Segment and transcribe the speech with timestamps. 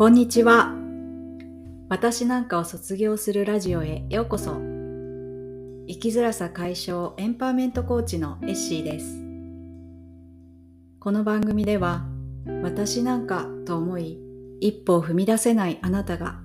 [0.00, 0.74] こんにちは。
[1.90, 4.52] 私なんかを卒業するラジオへようこそ。
[4.54, 9.22] 生きづらさ解消エンパワーメントコーチのエッシーです。
[11.00, 12.06] この番組では、
[12.62, 14.18] 私なんかと思い、
[14.60, 16.40] 一歩を踏み出せないあなたが、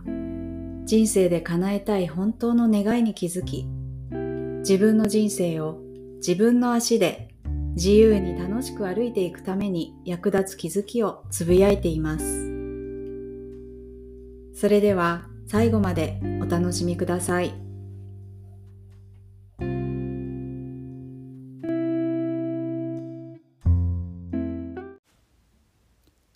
[0.84, 3.70] 人生で叶えたい本当の願いに気づき、
[4.68, 5.80] 自分の人生を
[6.18, 7.30] 自分の足で
[7.76, 12.45] 自由に楽しく歩いていくために役立つ気づきをつぶやいています。
[14.66, 17.54] それでは最後までお楽しみください。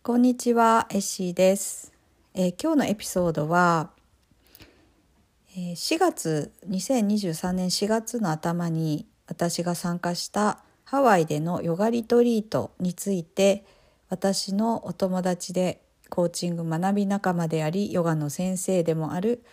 [0.04, 1.92] こんにちは、エッシーです。
[2.36, 3.90] えー、今日のエピソードは、
[5.58, 13.66] えー、4月2023年4月の頭に私が参加したハワイでのヨガリトリートについて
[14.08, 19.44] 私のお友達でコーチング学び仲間でありヨガの先生でもある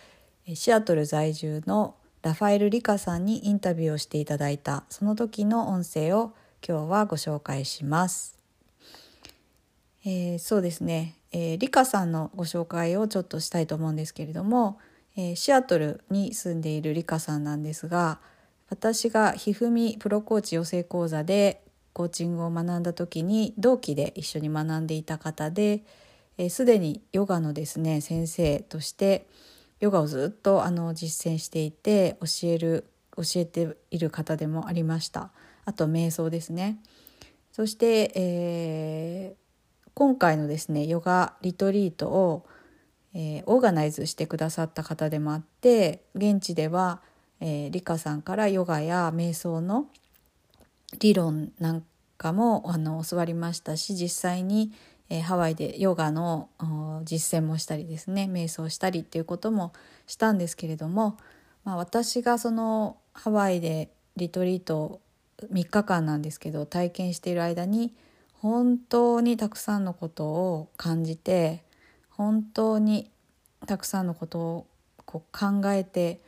[0.53, 6.33] シアトル在住のラファエル・リカさんにインタビューをしていただいたその時の音声を
[6.67, 8.37] 今日はご紹介します。
[10.05, 14.79] えー、そうですね、えー、リカさんのご紹介をちょっとしたいと思うんですけれども、
[15.17, 18.19] えー、シアトルに住んでいるリカさんなんですが
[18.69, 25.83] 私がひふみプロコーチ養成講座でコーチングを学んだ時に同期で一緒に学んでいた方で
[26.49, 29.27] すで、にヨガのですね先生として
[29.79, 32.85] ヨガをずっとあの実践していて教える
[33.15, 35.31] 教えている方でもありました。
[35.65, 36.77] あと瞑想ですね。
[37.51, 42.45] そして、えー、今回のですねヨガリトリートを、
[43.15, 47.01] えー、オーガナイズしてくださった方でもあって現地では、
[47.39, 49.87] えー、リカさんからヨガや瞑想の
[50.99, 51.83] 理論なん
[52.17, 54.71] かもあの教わりましたし実際に
[55.09, 56.49] えー、ハワイでヨガの
[57.03, 59.73] 実践もしたりですね瞑想したりっていうことも
[60.05, 61.17] したんですけれども、
[61.63, 64.99] まあ、私がそのハワイでリトリート
[65.51, 67.93] 3日間なんですけど体験している間に
[68.33, 71.63] 本当にたくさんのことを感じて
[72.09, 73.09] 本当に
[73.65, 74.67] たくさんのことを
[75.05, 76.21] こう考えて、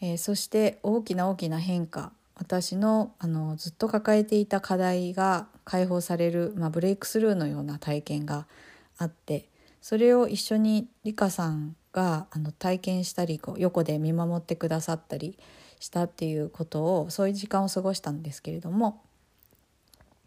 [0.00, 8.46] えー、そして大きな大きな変化私のあのずっと抱えていた課題が解放される、まあ、ブレイクスルーのような体験が
[8.96, 9.50] あって
[9.82, 15.38] それを一緒にリカさんがあの体験したりこう横で見守ってくださったり
[15.80, 19.02] したっていうことをそういう時間を過ごしたんですけれども、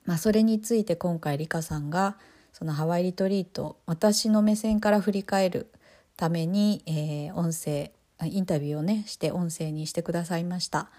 [0.05, 2.17] まあ、それについて今回リカさんが
[2.51, 5.71] そのハワイリトリート私の目線から振り返る
[6.15, 7.91] ために、えー、音声
[8.23, 10.91] インタビューをねして音声にしてくださいました。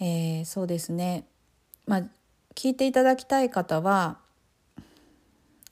[0.00, 1.26] えー、そうですね。
[1.86, 2.02] まあ
[2.54, 4.18] 聞いていただきたい方は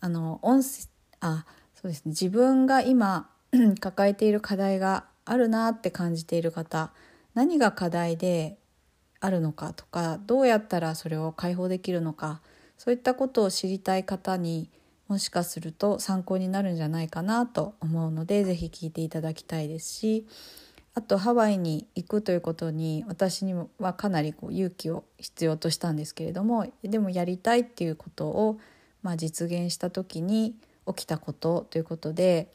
[0.01, 0.89] あの音声
[1.21, 1.45] あ
[1.75, 2.11] そうですね。
[2.11, 3.31] 自分が今
[3.81, 6.93] 抱えている課題があるなって感じている方
[7.35, 8.59] 何が課題で
[9.21, 12.41] あるのかとかどうやったらそれを解放できるのか
[12.77, 14.71] そういったことを知りたい方に
[15.09, 20.27] もしかすると参考になるんじゃないかなと思うので是非聞いていただきたいですし
[20.99, 28.59] あとハワイに行くということに私にはかなりこう勇気を必要としたんですけれどもでもやりたいっていうことを、
[29.05, 30.57] まあ、実現した時に
[30.89, 32.53] 起きたことということで、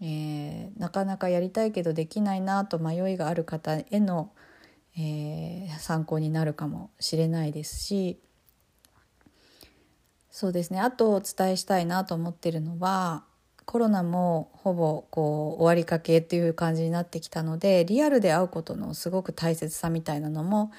[0.00, 4.32] えー、なかなかやりたいけどできないなと迷いがある方への、
[4.96, 8.18] えー、参考になるかもしれないですし
[10.30, 10.80] そうですね。
[10.80, 13.24] あとお伝えしたいなと思ってるのは
[13.66, 20.70] コロナもほぼこう終わりかけっていう感じになってきたのでリアルで会うことのすごく大切さみたいなのも、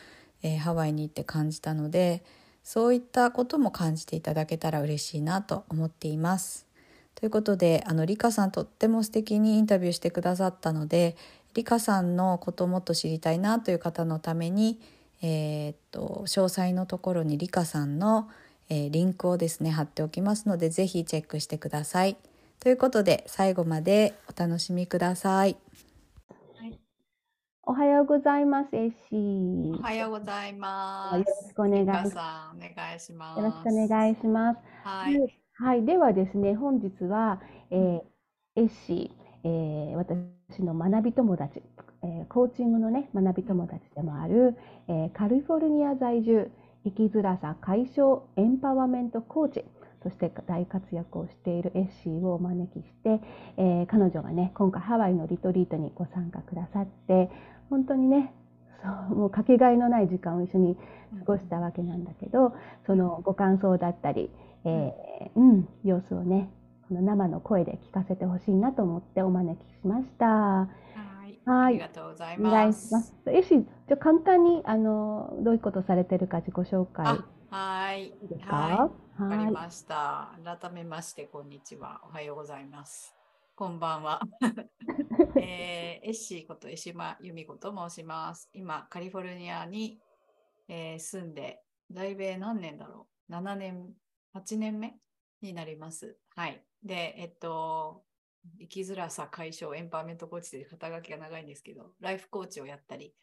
[0.44, 2.23] えー、ハワイに行って感じたので
[2.63, 6.66] そういったことも感じていただけたら嬉しいなと思っています。
[7.13, 11.16] ということであのリカさんとっても素敵にインタビューしてくださったので
[11.53, 14.79] リカさんのことをもっと知りたいなという方のために、
[15.22, 18.29] えー、っと詳細のところにリカさんの、
[18.70, 22.17] えー、リンクをですね貼っておきますので是非チェックしてください。
[22.66, 25.56] ということで最後までお楽しみください。
[27.62, 29.78] おはようございます、エッシー。
[29.78, 31.20] おはようございます。
[31.20, 32.58] よろしくお願いします。
[32.58, 33.40] お願いします。
[33.40, 34.59] よろしくお願いします。
[34.84, 35.40] はい。
[35.53, 37.40] はい、ではですね、本日は、
[37.70, 38.02] えー、
[38.56, 40.17] エッシー、えー、私
[40.64, 41.62] の学び友達、
[42.02, 44.58] えー、コーチングのね、学び友達でもある、
[44.88, 46.50] えー、カリフォルニア在住、
[46.84, 49.66] 生きづらさ解消エンパワーメントコーチ、
[50.05, 53.19] そして大活躍をしているエッシーをお招きして、
[53.57, 57.31] えー、彼女がね今回ハワイのリトリートにご参加くださって
[57.72, 58.31] 本当にね
[58.84, 62.53] そうもうかけがえのない時間を一緒に過ごしたわけなんだけど
[62.85, 64.29] そのご感想だったり、
[64.63, 66.52] えー、うん、様子をね
[66.87, 70.25] この生の声で聞かせてほしいなと思ってお招きしました。
[70.28, 70.67] は
[71.28, 71.40] い。
[71.47, 72.90] はいありがとうございます。
[72.90, 73.16] します。
[73.28, 78.03] えし、じゃあ簡単にあのどういうことされてるか自己紹介あ、はい。
[78.03, 78.55] いいですか？
[78.55, 79.04] はい。
[79.17, 79.46] わかはい。
[79.46, 80.38] りました。
[80.44, 82.02] 改めまして、こんにちは。
[82.06, 83.16] おはようございます。
[83.56, 84.28] こんばんは。
[85.35, 88.50] えーエッシーこと江島由美子と申します。
[88.53, 90.00] 今、カリフォルニアに、
[90.67, 93.94] えー住んで、在米何年だろう ?7 年、
[94.34, 95.00] 8年目？
[95.41, 96.17] になります。
[96.35, 96.66] はい。
[96.84, 98.06] で、えっと、
[98.59, 103.16] 生きづらさ解消エンパワーメントコーチという肩書きが長いんですけど、ライフコーチをやったり、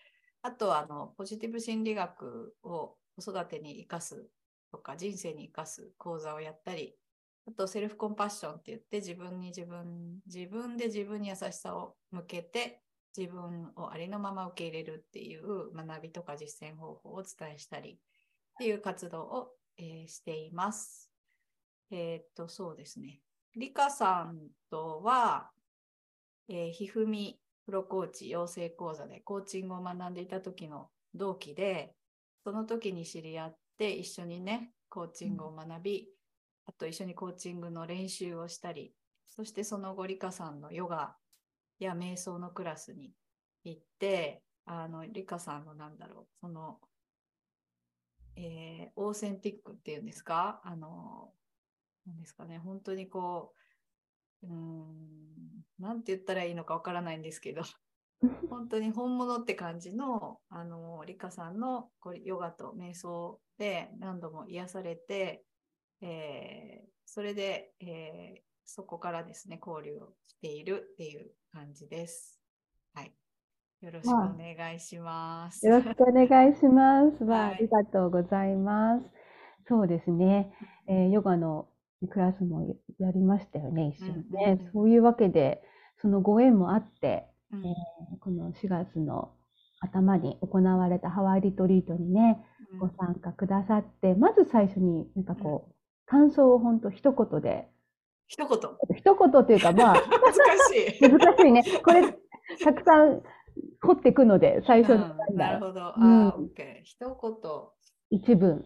[0.42, 4.28] あとはあのポジティブ心理学を子育てに生かす
[4.72, 6.96] とか人生に生かす講座をやったり、
[7.46, 12.80] あとセルフコンパッションって言って自分に自分、自分で自分に優しさを向けて
[13.16, 17.96] 自分をありのまま受け入れるっていう学びとか実践方法をお伝えしたりっ
[18.58, 21.10] ていう活動を、えーしています。
[21.90, 23.20] えーっと、そうですね。
[23.56, 25.50] リカさんとは、
[26.48, 31.94] えーひふみプロコーチ養成講座でコーチングを学んでいた時の同期で、
[32.44, 36.08] その時に知り合ってて一緒にね、コーチングを学び、
[36.66, 38.94] あと一緒にコーチングの練習をしたり、
[39.26, 41.16] そしてその後、リカさんのヨガ
[41.78, 43.12] や瞑想のクラスに
[43.64, 46.78] 行って、あの、リカさんのなんだろう、その、
[48.36, 50.60] えーオーセンティックっていうんですか？
[50.64, 51.32] あの、
[52.06, 53.54] なんですかね、本当にこ
[54.42, 57.62] う、うーん、なんて言ったらいいのかわからないんですけど、
[58.48, 65.44] 本当に本物って感じの、あの、リカさんのこうヨガと瞑想で何度も癒されて、
[66.00, 72.40] えーそれで、えーそこからですね、交流をしているっていう感じです。
[72.94, 73.12] はい。
[73.82, 75.64] よろしくお願いします。
[75.66, 77.24] よろしくお願いします。
[77.24, 79.06] はいありがとうございます。
[79.68, 80.52] そうですね。
[80.86, 81.68] えーヨガの
[82.10, 84.72] クラスもやりましたよね、一緒にうんうんねうん。
[84.72, 85.62] そういうわけで、
[86.00, 87.74] そのご縁もあって、うんえー
[88.20, 89.32] この4月の
[89.80, 95.74] 頭に行われたハワイリトリートにね、うんご参加くださって、まず最初になんかこう、
[96.06, 97.68] 感想を本当一言で、
[98.28, 98.58] 一言。
[98.96, 100.02] 一言というかまあ、 難
[100.70, 101.02] しい。
[101.02, 101.62] 難しいね。
[101.84, 102.18] これ、
[102.64, 103.22] たくさん
[103.82, 105.84] 掘っていくので、最初にうんなるほど。
[105.84, 106.82] あうんー、オッケー。
[106.82, 106.96] 一
[108.10, 108.62] 一文。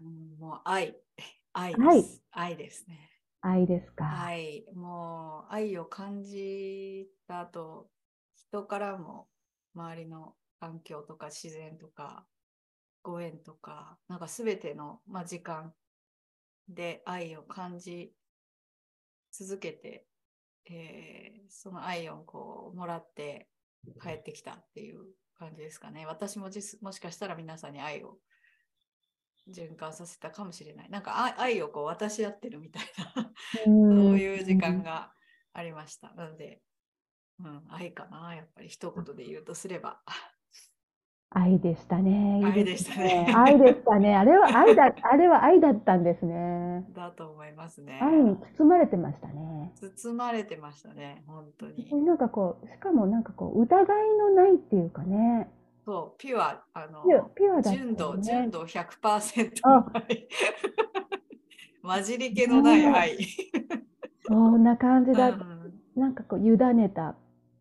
[0.00, 0.06] 言。
[0.06, 0.94] うんもう愛。
[1.54, 2.22] 愛愛です。
[2.32, 3.05] 愛ですね。
[3.48, 4.24] 愛ですか？
[4.24, 4.64] 愛。
[4.74, 7.88] もう愛を感じた後、
[8.34, 9.28] 人からも
[9.74, 12.26] 周りの環境とか自然とか
[13.02, 15.72] ご縁とか、なんかすべての、まあ、時間
[16.68, 18.12] で愛を感じ
[19.30, 20.06] 続けて、
[20.68, 23.48] えーその愛をこうもらって
[24.02, 25.04] 帰ってきたっていう
[25.38, 26.04] 感じですかね。
[26.06, 26.50] 私も
[26.82, 28.18] もしかしたら皆さんに愛を
[29.50, 30.90] 循環させたかもしれない。
[30.90, 32.82] なんか愛愛をこう渡し合ってるみたい
[33.14, 33.32] な、
[33.64, 35.12] そういう時間が
[35.52, 36.12] ありました。
[36.14, 36.62] なので、
[37.38, 40.02] うん、愛かな、やっぱり一言で言うとすれば。
[41.30, 42.40] 愛でしたね。
[42.44, 44.14] 愛でしたね愛でしたね。
[44.14, 46.86] あれは愛だ、あれは愛だったんですね。
[46.94, 47.98] だと思いますね。
[48.00, 49.72] 愛に包まれてましたね。
[49.74, 52.04] 包まれてましたね、本当に。
[52.04, 55.50] なんかこう、しかもなんかこう、疑いのないっていうかね。
[55.86, 57.04] そう、ピュア、あの、
[57.36, 60.28] ピュアだね純度、純度100%あの愛。
[61.80, 63.18] 混じり気のない愛。
[64.26, 65.30] そんな感じだ。
[65.30, 67.14] うんなんかこう、委ねた。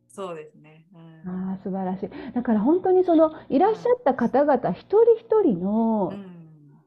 [0.09, 0.87] そうですね。
[0.93, 2.09] うんああ、素晴らしい。
[2.33, 6.81] だから本当にその、いらっしゃった方々一人一人のう、ん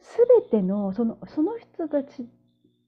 [0.00, 2.26] すべての、その、その人たち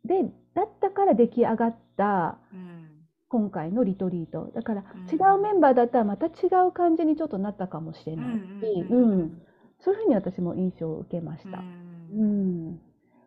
[0.07, 3.00] で、だったから出来上がった、うん
[3.31, 4.51] 今回のリトリート。
[4.55, 5.05] だからうん。
[5.11, 6.31] 違うメンバーだったらまた違
[6.69, 8.43] う感じにちょっとなったかもしれないし、
[8.91, 9.43] うんうんうん
[9.83, 11.65] そういうふうに私も印象を受けました。
[12.11, 12.25] ううん。
[12.25, 12.81] ん。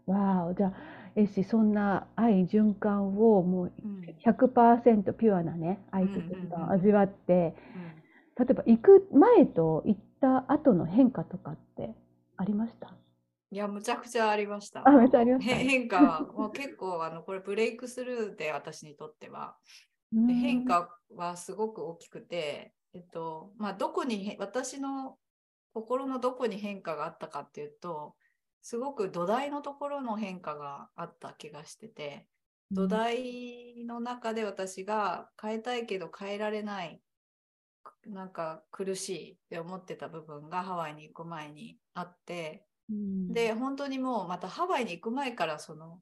[0.06, 0.74] わあ、じゃあ、
[1.16, 4.20] えし、そんな愛循環をもううん。
[4.20, 8.04] 100%ピュアなね、愛と循環を味わって、うん。
[8.38, 11.96] 例えば行く前と行った後の変化とかって
[12.38, 12.94] ありました？
[13.52, 14.82] いや、むちゃくちゃありました。
[14.84, 15.56] あめっちゃありました。
[15.56, 19.93] へ変化は、もう結構、あの、これブレイクスルーで私にとっては、で
[20.28, 25.18] 変化はすごく大きくて、えっと、まあ、どこにへ、私の
[25.74, 28.16] 心のどこに変化があったかっていうと、
[28.62, 32.28] すごく土台のところの変化があった気がしてて、
[32.72, 37.02] 土台の中で私が変えたいけど変えられない、
[38.06, 43.34] なんか苦しいって思ってた部分がハワイに行く前にあって、うん。
[43.34, 46.00] で、本当にもうまたハワイに行く前からその、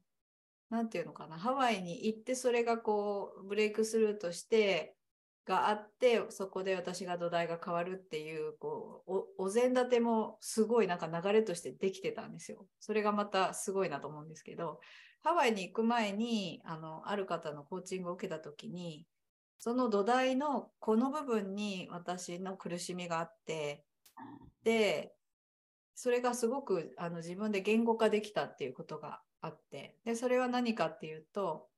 [0.72, 4.96] なんていうのかな、ハワイに行ってそれがこうブレイクスルーとして
[5.44, 12.66] があってそこで私が土台が変わるっていうこうおお膳立てもすごいなんか流れとしてできてたんですよ。
[12.80, 14.80] それがまたすごいなと思うんですけど
[15.22, 19.04] ハワイに行く前にあのある方のコーチングを受けた時に
[19.58, 23.84] その土台のこの部分に私の苦しみがあって
[24.64, 25.12] で
[25.94, 29.98] それがすごくあの自分で言語化できたっていうことがあって。
[30.04, 31.68] でそれは何かっていうと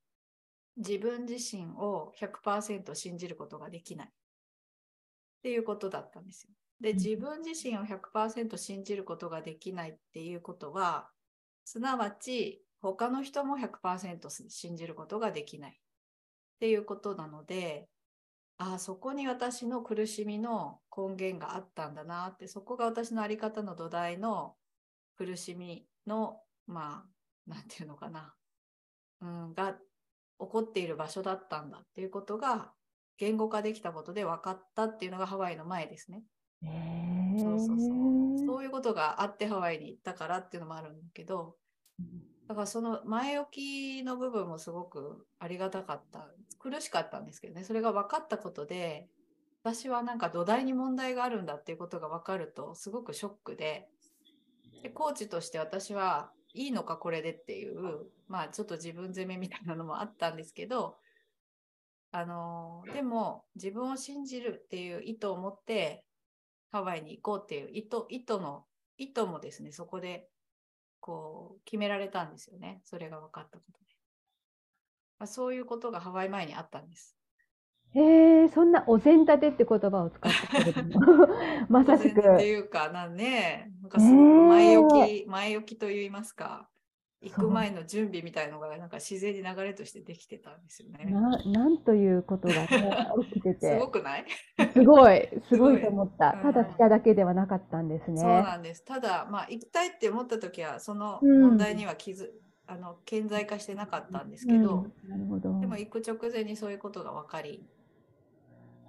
[0.77, 4.07] 自分自身を100%信じることができない。
[4.07, 4.11] っ
[5.43, 6.51] ていうことだったんですよ。
[6.81, 11.11] で自分自身を100%信じることができないっていうことは
[11.65, 15.71] すなわち他の人も100%信じることができない。
[15.71, 17.89] っていうことなので
[18.59, 24.55] ああそこに私の苦しみの根源があったんだなってそこが私の在り方の土台の
[25.17, 27.14] 苦しみのまあ
[27.47, 28.35] 何て言うのかな、
[29.21, 29.79] うん、が起
[30.39, 32.73] こっている場所だったんだっていうことが
[33.19, 36.23] 言語化できたことで分かったっていうのがハワイの前ですね。
[37.39, 37.79] そうそうそう。
[38.47, 41.57] そういうことがあってハワイに行ったからっていうのもあるんだけど
[42.49, 46.29] だからその前置きの部分もすごくありがたかった。
[46.59, 47.65] 苦しかったんですけどね。
[47.65, 49.09] それが分かったことで
[49.63, 53.89] 私はなんか土台に問題があるんだっていうことが分かるとすごくショックで。
[54.83, 60.97] でコーチとして私はいいのかこれでっていうまあちょっと自分責めみたいなのもあったんですけど
[62.13, 66.05] あのでも自分を信じるっていう意図を持って
[66.71, 68.65] ハワイに行こうっていう意図意図の
[68.97, 70.29] 意図もですねそこで
[71.01, 72.81] こう決められたんですよね。
[72.85, 73.85] それが分かったことで、
[75.19, 77.17] まあ、そういうことがハワイ前にあったんです
[77.95, 81.01] へえそんなお膳立てって言葉を使ってくれるの？
[81.69, 82.21] まさしく。
[82.21, 86.69] っていうかなんねなんかすごく前置き、前置きといいますか
[87.25, 91.07] 行く前の準備みたいのがなんか自然に流れとしてできてたんですよね。
[91.07, 92.69] ななんということが、ね、
[93.31, 93.73] 起きてて。
[93.73, 94.27] すごくない？
[94.75, 96.33] すごい、 すごいと思った。
[96.35, 98.21] ただ来ただけではなかったんですね。
[98.21, 98.85] そうなんです。
[98.85, 102.31] ただ、まあ、行きたいって思った時は、その問題には気づ、うん、
[102.67, 107.67] あの顕在化してなかったんですけど、うん、なるほどでも行く直前にそういうことが分かり。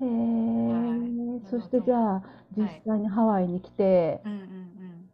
[0.02, 2.24] へえ、はい、そしてじゃあ、
[2.58, 5.10] 実際にハワイに来て、はい、うんうんうん。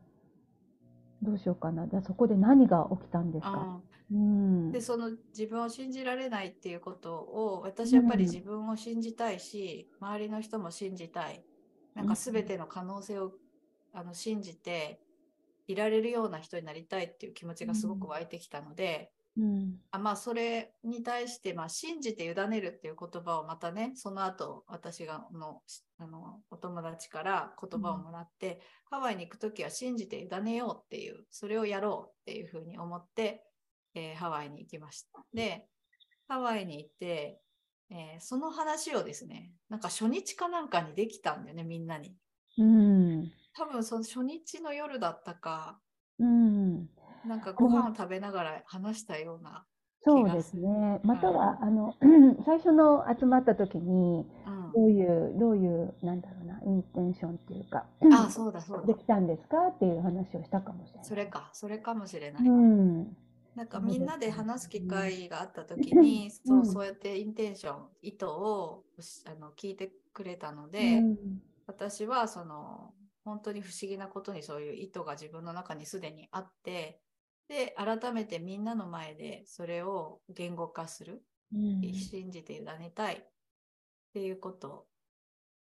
[1.24, 1.88] どうしようかな。
[1.88, 3.80] じゃあそこで何が起きたんですか？
[4.12, 11.46] うん、でその自分を信じられないっていうことを私やっぱり自分を信じたいし、うん、周りの人も信じたい。
[11.94, 13.34] なんか全ての可能性を、
[13.94, 15.00] あの信じて
[15.68, 25.62] いられるような人になりたいっていう気持ちがすごく湧いてきたので、うん、あまあそれに対して、まあ、信じて委ねるっていう言葉をまたねその後私がの
[26.00, 28.62] あのお友達から言葉をもらって、
[28.92, 33.44] うん、ハワイに行く時は信じて委ねようっていうそれをやろうっていうふうに思って、
[33.96, 35.24] えー、ハワイに行きました。
[35.34, 35.66] で
[36.28, 37.40] ハワイに行って、
[37.90, 42.16] えー、その話をですねなんか初日かなんかにできたんだよねみんなに、
[42.58, 45.80] うん、多分その初日の夜だったか、
[46.20, 46.61] うん、
[47.26, 49.66] なんかご飯を食べながら話したような
[50.04, 51.00] そうですね。
[51.04, 51.94] または、あの、
[52.46, 54.26] 最初の集まった時に、
[54.74, 58.88] どういう、どういう、なんだろうな、インテンションっていうか、あ、 そうだそうだ。
[58.88, 61.06] できたんですかっていう話をしたかもしれない。
[61.06, 62.48] それか、それかもしれない。
[62.48, 63.16] うん。
[63.56, 68.84] なんかみんなで話す機会があった時に、そうそうやってインテンション、意図を
[69.26, 71.04] あの聞いてくれたので、
[71.68, 77.02] 私はその本当に不思議なことにそういう意図が自分の中にすでにあって
[77.48, 81.22] で改めてみんなの前でそれを言語化する、
[81.54, 83.26] うん、信じて委ねたい。
[84.12, 84.88] っていうこと、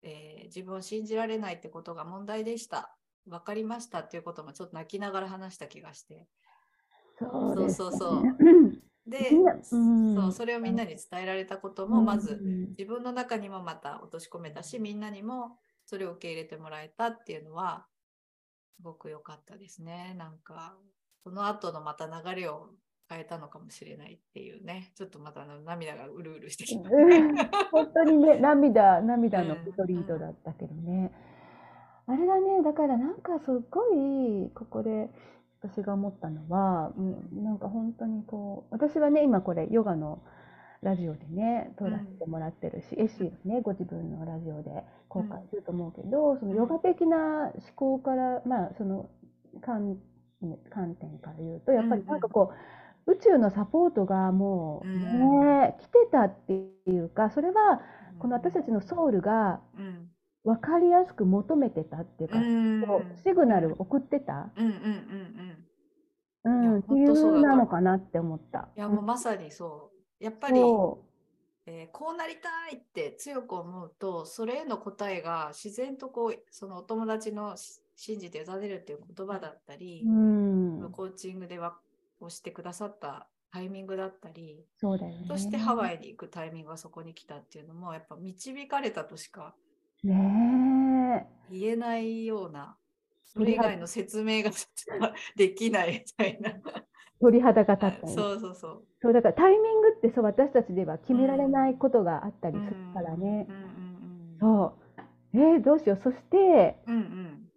[0.02, 2.96] えー、自分を信じられないってことが問題でした。
[3.26, 4.00] 分かりました。
[4.00, 6.28] っていうこともちょっと泣きながら話した気がして。
[7.18, 8.22] そう、そうそう
[9.08, 9.30] で、
[9.72, 12.36] うん、そうそれをみんなに伝えられたこともまず
[12.70, 17.86] 自分の中にもまた落とし込めたしみんなにもそれを受け入れてもらえたっていうのは
[18.76, 20.14] すごく良かったですね。
[20.16, 20.76] なんか
[21.28, 22.70] その後のまた流れを
[23.10, 26.88] 変えたのかもしれないっていうね、ちょっとまた涙がうるうるしてきた、
[27.70, 31.12] 本当にね、 涙、涙のストリートだったけどね。
[32.06, 35.10] うん、あれだね、だからなんかすっごい、ここで
[35.60, 40.22] 私が思ったのは、うん、なんか本当にこう、私はね、今これ、ヨガの
[40.80, 44.70] ラジオでね、撮らせてもらってるし、うん、エッシーがね、ご自分のラジオで
[45.08, 49.10] 公開すると思うけど、うん、そのヨガ的な思考から、まあ、その、
[49.60, 49.98] 観
[50.70, 52.52] 観点から言うとやっぱりなんかこ
[53.06, 57.80] う、宇宙のサポートがもうね、来てたっていうかそれは
[58.18, 59.60] この私たちのソウルが
[60.44, 62.36] 分かりやすく求めてたっていうか、
[63.22, 64.50] シグナル送ってた。
[64.56, 65.64] うんうんうん
[66.44, 68.68] うん、っていうなのかなって思った。
[68.76, 69.90] いやもうまさにそ
[70.20, 70.24] う。
[70.24, 70.60] やっぱり
[71.66, 80.92] えーこうなりたいって強く思うとそれへの答えが自然とこうそのお友達のし信じて委ねるっていう言葉だったり、うん。
[80.92, 81.76] コーチングでわ
[82.20, 85.24] をしてくださったタイミングだったり、そうだよね。
[85.26, 89.56] そしてハワイに行くタイミングがそこに来たっていうのもやっぱ導かれたとしか。
[91.50, 92.76] 言えないような
[93.24, 94.52] それ以外の説明が
[95.34, 96.52] できないみたいな。
[97.20, 98.12] 鳥肌が立ったね。
[98.12, 98.84] そうそうそう。
[99.02, 103.52] そうだからタイミングってそう私たちでは決められないことがあったりするからねう。
[103.52, 105.00] んうんそう。
[105.34, 106.00] えー、どうしよう。
[106.04, 106.94] そしてうん。
[106.94, 107.47] うんうん。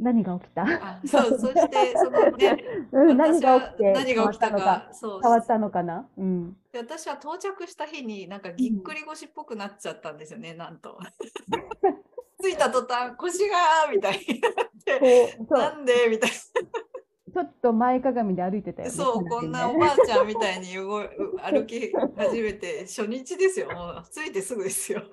[0.00, 0.62] 何が起きた？
[0.62, 5.20] あそう、そして、そのね、 うん、何が起きて何が起きたか、そう。
[5.22, 6.08] 変わったのかな？
[6.16, 6.56] うん。
[6.72, 10.98] で私は到着した日になんかぎっくり腰っぽくなっちゃったんですよね、なんと。
[12.40, 18.94] 着いた途端、腰がーみたいになって、なんでみたいちょっと前かがみで歩いてたよな。
[18.94, 18.96] ね。
[18.96, 25.02] そう、彼こんなねおばあちゃんみたいに歩き始めて、初日ですよ、もう着いてすぐですよ。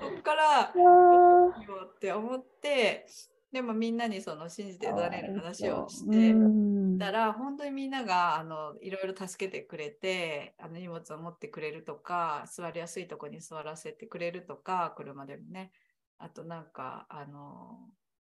[0.00, 3.06] そっから、って思って、
[3.56, 6.98] でもみんなにその信じて委ねる話をしうて、ん。
[6.98, 15.72] だから本当にみんながあのいろいろ助けてくれてあの荷物を持ってくれるとか座りやすいとこに座らせてくれるとか車でもね。
[16.18, 17.78] あとなんかあの、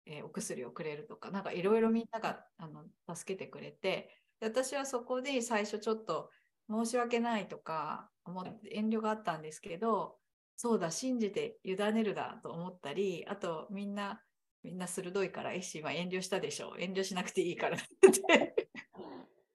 [0.05, 6.29] えーお薬をくれるとかなんかいろいろみんながあの助けてくれてで私はそこで最初ちょっと
[6.69, 10.19] 申し訳ないとか思って遠慮があったんですけど
[10.57, 14.21] そうだ信じて委ねるだと思ったりあとみんな
[14.67, 16.77] みんな鋭いから、エッシーは遠慮したでしょ。
[16.77, 18.57] 遠慮しなくていいからって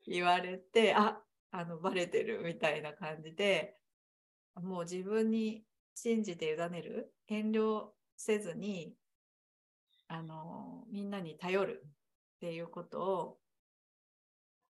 [0.07, 3.75] 言われて、あ、あの、バレてるみたいな感じで、
[4.55, 5.65] もう自分に
[5.95, 8.95] 信じて委ねる、遠慮せずに、
[10.07, 11.89] あの、みんなに頼るっ
[12.39, 13.37] ていうことを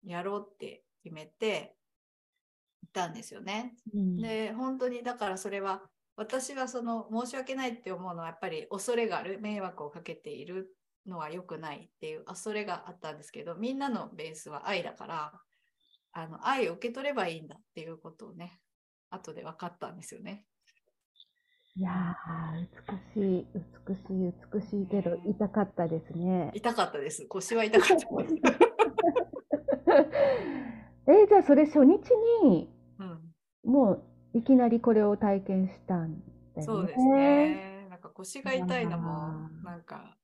[0.03, 1.77] やろうって決めて
[2.83, 3.77] いたんですよね。
[3.95, 10.69] うんで本当にだからそれは私はその申し訳ないって思うのはやっぱり恐れがある迷惑をかけている
[11.07, 15.33] のは良くないっていう恐れがあったんですけどみんなのベースは愛だから
[16.13, 18.61] あの愛を受け取ればいいんだっていうことをね
[19.11, 20.45] 後で分かったんですよね。
[21.77, 22.69] いやー、
[23.17, 23.99] 美しい、美し
[24.29, 26.53] い、美しいけど、痛かったですね。
[26.55, 28.07] 痛かったです腰は痛かったです。
[31.09, 32.11] えーじゃあそれ初日
[32.45, 36.21] にうん、もういきなりこれを体験したん
[36.57, 36.63] だよね。
[36.65, 37.87] そうですね。
[37.89, 40.17] なんか腰が痛いのもなんか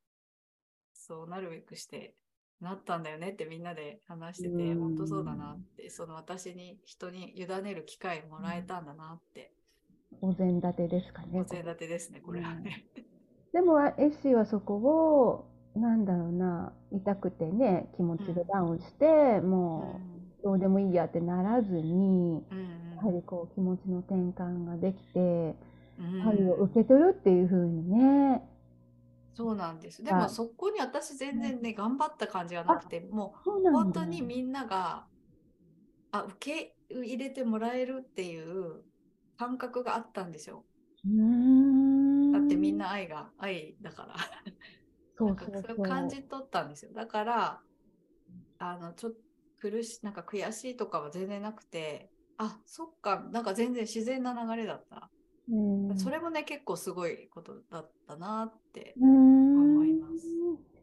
[0.92, 2.14] そうなるべくして
[2.60, 9.52] なったんだよねってみんなで話しててうん本当そうだなってその私に人に委ねる機会もらえたんだなって
[10.20, 11.44] お膳立てですかねお。
[11.44, 12.84] 膳立てですねこれはね。
[13.52, 19.06] でもエッシーはそこをなんだろうな痛くてね気持ちがダウンして、
[19.42, 20.00] うんも
[20.42, 25.54] うどうでもいいやってならずにうんやはりこう気持ちの転換ができて
[25.98, 28.42] うん愛を受け取るっていう風にね
[29.32, 30.02] そうなんです。
[30.04, 35.08] であもそこに私全然ね頑張った感じがなくてもそう本当にみんなが
[36.12, 38.84] あ受け入れてもらえるっていう
[39.36, 40.66] 感覚があったんですよ。
[41.04, 44.16] うーんだってみんな愛が愛だから。
[45.16, 46.92] そうなんかそれをそうそう感じ取ったんですよ。
[46.92, 47.64] だから、
[48.58, 49.18] あの、ちょっと
[49.60, 52.10] 苦し、なんか悔しいとかは全然なくて、
[52.42, 55.10] あ、そっか、なんか全然自然な流れだった。
[55.48, 55.54] う
[55.94, 60.26] んそれもね、結構すごいことだったなって思います。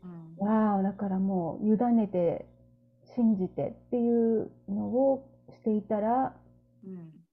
[0.04, 0.36] うん。
[0.38, 2.46] わあだからもう委ねて
[3.16, 6.36] 信じてっていうのをしていたら
[6.84, 7.26] うん。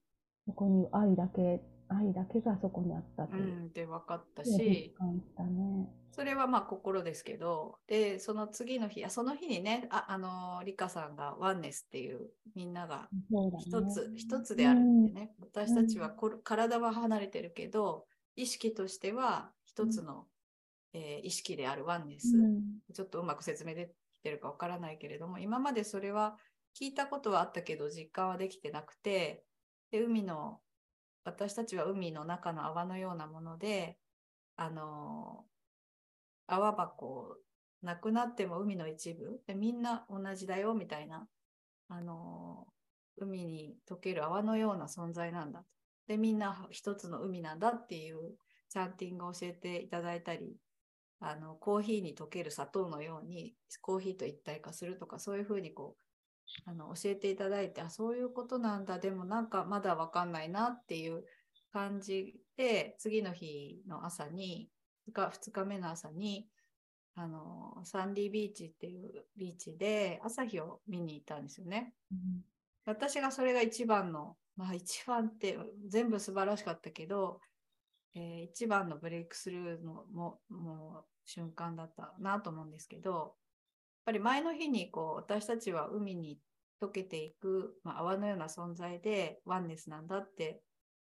[0.45, 3.53] そこに愛だけ愛だけがそこにあったとういう。
[3.69, 5.89] ん、で分かった実し、感したね。
[6.15, 13.63] それはまあ心ですけど、で、その次の日、あその日にね、あ、あの、リカさんがワンネスっていう、みんながそうだね。
[13.65, 18.05] 一つ一つであるってね、私たちはこ体は離れてるけど
[18.37, 20.25] 意識としては一つの、
[20.93, 22.61] えー意識であるワンネス、うん。
[22.93, 26.37] ちょっとうまく説明できてるかわからないけれども今までそれは
[26.79, 29.43] 聞いたことはあったけど実感はできてなくて
[29.91, 30.61] で海の
[31.25, 33.97] 私たちは海の中の泡のようなもので
[34.55, 35.43] あの
[36.47, 37.37] 泡箱
[37.81, 41.27] なくなっても海の一部でみんな同じだよみたいな
[41.89, 42.65] あの
[43.17, 45.63] 海に溶ける泡のような存在なんだ
[46.07, 48.35] でみんな一つの海なんだっていう
[48.69, 50.55] チャンティングを教えていただいたり
[51.19, 55.95] あのコーヒーに溶ける砂糖のようにコーヒーと一体化するとかそういうふうにこ
[56.67, 61.23] うあの教えていただいてあそういうことなんだでもなんかまだわかんないなっていう
[61.71, 64.69] 感じで次の日の朝に
[65.07, 66.47] 2日 ,2 日目の朝に
[67.15, 71.93] あのサンディビーチっていうビーチで朝日を見に行ったんですよね。
[72.11, 72.43] うん
[72.87, 77.41] 私がそれが一番のまあ一番って全部素晴らしかったけど、
[78.13, 83.31] えー一番のブレイクスルーのももう瞬間だったなと思うんですけど、やっ
[84.05, 86.39] ぱり前の日にこう私たちは海に
[86.81, 90.61] 溶けていく、まあ、泡のような存在でワンネスなんだって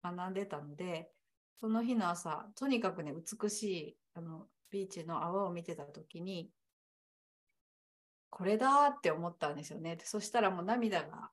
[0.03, 1.11] 学んでたので、
[1.59, 6.49] その日の朝、とにかくね、美しいあのビーチの泡を見てた時に、
[8.29, 9.97] これだって思ったんですよね。
[10.03, 11.31] そしたらもう涙が、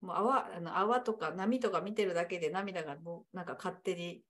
[0.00, 4.22] もう泡あの泡とか波とか見てるだけで涙がもうなんか勝手に、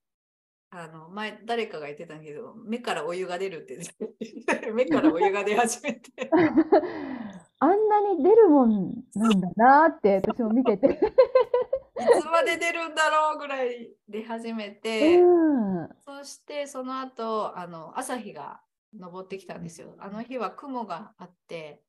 [0.70, 3.78] あの前誰かが言ってたんだけど、目からお湯が出るって、
[4.74, 6.10] 目からお湯が出始めて。
[7.60, 10.98] あんなに出るもんなんだなって私も見てて。
[12.00, 15.88] いつまで出るんだろうぐらい出始めて、うん。
[16.04, 18.60] そしてその後あの朝日が
[18.98, 19.94] 昇ってきたんですよ。
[19.98, 21.82] あの日は雲があって、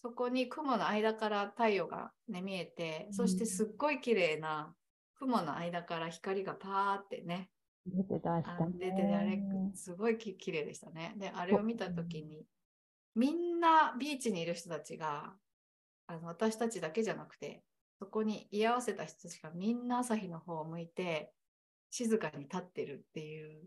[0.00, 4.74] そこに雲の間から太陽が、ね、見えて、そしてすっごい綺麗な
[5.16, 7.50] 雲の間から光がパーってね、
[7.86, 9.72] 出てた、あした出ててあれね。
[9.74, 11.14] すごいき綺麗でしたね。
[11.16, 12.44] で、あれを見たときに、
[13.14, 15.34] みんなビーチにいる人たちが、
[16.06, 17.62] あの私たちだけじゃなくて、
[18.02, 21.32] そこに居合わせた人たちがみんな朝日の方を向いて、
[21.88, 23.62] 静かに立ってるっていう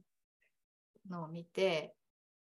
[1.10, 1.96] のを見て、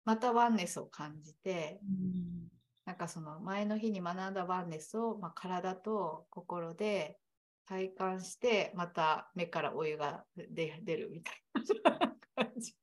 [0.05, 2.47] またワンネスを感じて、うん
[2.85, 7.17] なんかその前の日に学んだワンネスを、まあ、体と心で
[7.65, 11.35] 体感して、また目からお湯が出出るみたい
[11.83, 12.75] な感じ。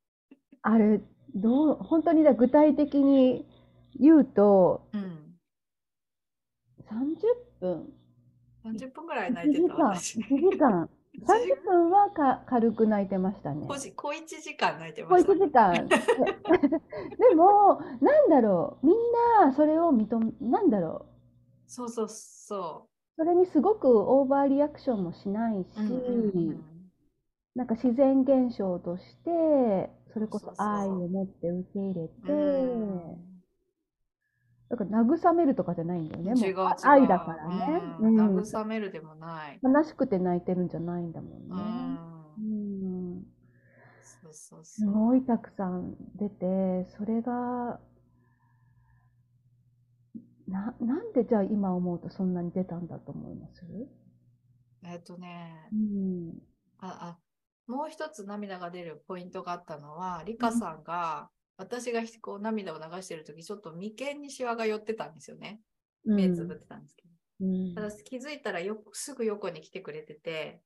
[0.63, 1.01] あれ、
[1.35, 3.47] どう、本当にだ具体的に
[3.99, 5.21] 言うと、うん。
[6.89, 7.17] 30
[7.61, 8.00] 分、
[8.64, 10.18] 30分ぐらい泣1いてた私。
[10.18, 10.88] 1時間、
[11.27, 13.66] 30分はか軽く泣いてましたね。
[13.66, 15.35] 小じ小1時間泣いて小1ました。
[15.35, 15.88] 時間。
[15.88, 18.96] でも、なんだろう、みん
[19.42, 25.68] なそれを認め、なんだろう、そうそうそそれにすごくオーバーリアクションもしないし、
[27.55, 33.30] なんか自然現象として、それこそ愛を持って受け入れて、うん
[34.70, 36.33] だから慰めるとかじゃないんだよね。
[36.35, 36.56] 違う違う。
[36.88, 37.83] 愛だからね。
[37.98, 39.61] ううんん慰めるでもない。
[39.62, 41.61] 悲しくて泣いてるんじゃないんだもんうね。
[41.61, 42.35] ん。
[42.38, 43.24] うん
[44.02, 44.87] そうそうす。
[44.87, 47.80] ごいたくさん出て、それが、
[50.48, 53.62] な、なんでじゃあ今思うとそんなに出たんだと思います？
[54.83, 56.40] えっとねう、ん。
[56.78, 61.30] あ、あ、もう一つ涙が出るポイントがあったのは、リカさんが、
[61.61, 65.61] 私がこう涙を流してるとき、ちょっと眉間にシワが寄ってたんですよね。
[66.07, 67.46] 目つぶってたんですけど。
[67.46, 67.75] うん。
[67.75, 70.62] ただ気づいたらよくすぐ横に来てくれてて、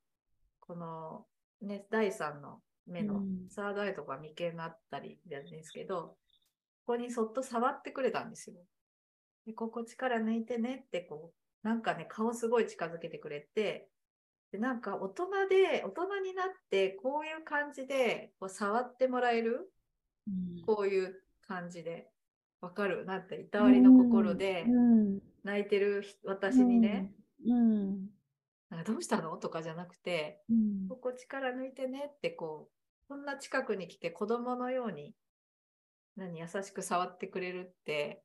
[0.60, 1.26] この、
[1.62, 6.16] ね、第3の目のうんサードアイとか眉間があったりなんですけど、
[6.86, 8.56] ここにそっと触ってくれたんですよ。
[9.46, 11.32] でここ力抜いてねってこ
[11.64, 13.88] う、なんかね、顔すごい近づけてくれて、
[14.52, 19.73] でなんか大人で、大人になってこういう感じでこう触ってもらえるうん
[20.66, 22.08] こういう感じで。
[22.60, 23.04] わかる。
[23.04, 25.18] なんて、いたわりの心でうん。
[25.42, 27.12] 泣いてる人私にね、
[27.46, 28.06] うん。
[28.70, 29.36] なんかどうしたの？
[29.36, 30.88] とかじゃなくて、うん。
[30.88, 35.14] ここ力抜いてねってこう、こんな近くに来て子供のように、
[36.16, 38.22] 何、優しく触ってくれるって、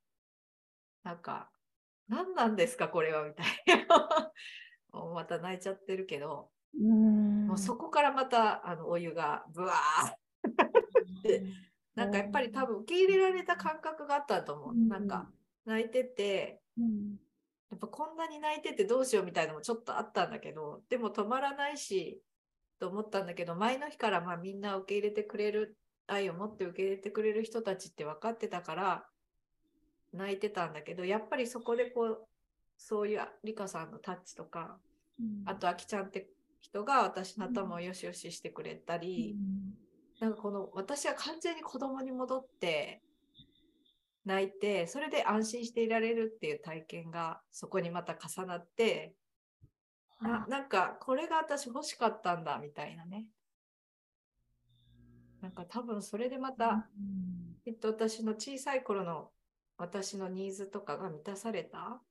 [1.04, 1.50] なんか、
[2.08, 3.46] 何なんですかこれはみたい
[3.88, 4.32] な。
[5.14, 7.48] また泣いちゃってるけど、うん。
[7.48, 11.44] もうそこからまたあのお湯がブワーで
[11.96, 14.74] なんかやっぱり多分受け入れられた感覚があったと思う。
[14.74, 14.88] うん。
[14.88, 15.30] なんか
[15.66, 17.18] 泣いてて、うん。
[17.70, 22.22] やっぱこんなに泣いててどうしようみたいなのもちょっとあったんだけど、でも止まらないし、
[22.80, 29.06] と思ったんだけど、前の日からまあみんな受け入れてくれる、愛を持って受け入れてくれる人たちって分かってたから、
[30.14, 32.28] 泣いてたんだけど、やっぱりそこでこう、
[32.78, 34.80] そういうリカさんのタッチとか、
[35.46, 39.36] あと、あきちゃんって人が私の頭をよしよししてくれたり、
[40.20, 43.02] なんかこの私は完全に子供に戻って
[44.26, 49.14] 泣いてそれで安心していられるっていう体験がそこにまた重なって
[50.22, 53.26] ななんかこれが私欲しかったんだみたいなね。
[55.42, 56.90] なんか多分それでまた
[57.64, 59.30] きっと私の小さい頃の
[59.78, 62.02] 私のニーズとかが満たされた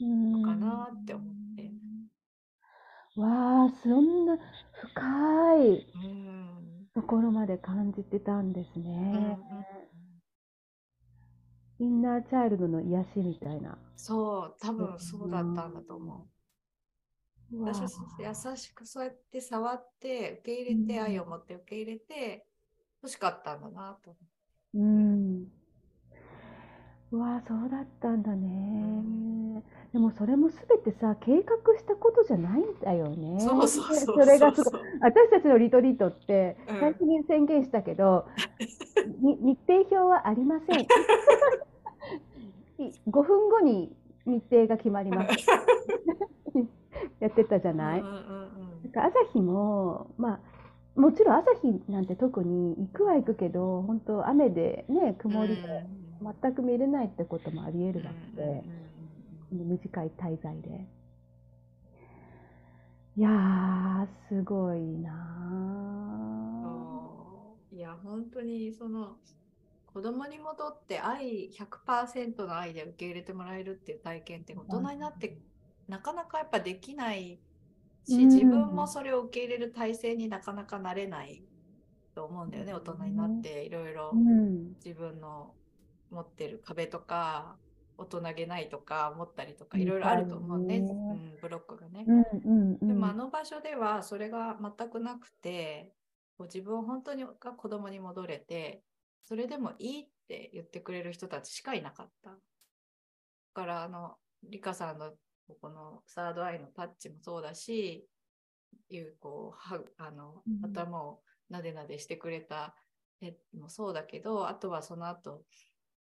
[0.00, 1.72] のかなって思って。
[3.16, 4.38] わあ、そんな
[4.94, 5.86] 深い。
[5.96, 9.38] うんところまで感じてたんですうんね。
[11.78, 13.76] インナーチャイルドの癒しみたいな。
[13.96, 16.26] そう多分そうだったんだと思
[17.52, 17.56] う。
[17.56, 22.46] うわ私は優しくそうやって触って受け入れて、うん愛を持って受け入れて
[23.02, 24.18] 欲しかったんだなと思
[24.74, 25.46] うん。
[27.12, 29.41] うわあ、そうだったんだね。
[29.92, 33.38] でもそれも全てさ、計画したことじゃないんだよね。
[33.40, 34.82] そうそうそうそれがすごい。
[35.00, 38.24] 私たちのリトリートってうん最初に宣言したけど、
[39.20, 40.86] に日程表はありません。
[43.08, 43.94] 5分後に
[44.26, 45.46] 日程が決まります。
[47.20, 48.00] やってたじゃない？
[48.00, 48.52] うんうんうん
[48.94, 50.34] 朝日も、ま
[50.96, 55.86] あ、もちろん朝日なんて特に行くは行くけど、本当雨でね、曇りで
[56.42, 58.64] 全く見れないってこともあり得るわけで、
[59.52, 60.86] この短い滞在で。
[63.18, 65.12] いやー、すごいな
[67.70, 69.18] いや本当にその
[69.92, 75.36] 子供に戻って愛100%の愛で受け入れてもらえるっていう体験って大人になって
[75.86, 77.38] なかなかやっぱできない
[78.08, 78.28] し、うん。
[78.28, 81.42] 自分もそれを受け入れる体制になかなかなれない
[82.14, 83.64] と思うんだよね大人になって。
[83.64, 84.14] いろいろ。
[84.82, 85.52] 自分の
[86.10, 87.58] 持ってる壁とか
[87.98, 92.04] 大人げないとか思ったりとかうんいろいろあると思うね、うん、ブロックがね。
[92.06, 92.88] うんうんうん。
[92.88, 95.92] でもあの場所ではそれが全くなくて
[96.36, 98.82] こう自分本当にが子供に戻れて
[99.22, 102.30] それでもいいって言ってくれる人たちしかいなかった。
[102.30, 102.36] だ
[103.54, 105.12] からあのリカさんの
[105.60, 108.06] このサードアイのタッチもそうだし
[108.90, 112.74] いうこうはあのうん頭をなでなでしてくれた
[113.20, 115.42] 絵もそうだけどあとはその後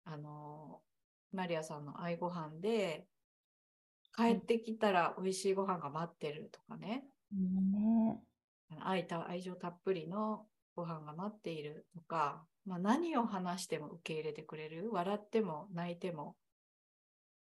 [0.06, 0.82] あの
[1.34, 3.08] マリアさんの愛ご飯で
[4.16, 8.20] 帰ってきたら美味しいご飯が待ってるとかね、ね。
[8.82, 14.90] 愛た愛情たっぷりのご飯が待っているとか、まあ、何を話しても受け入れてくれる？
[14.92, 16.36] 笑っても泣いても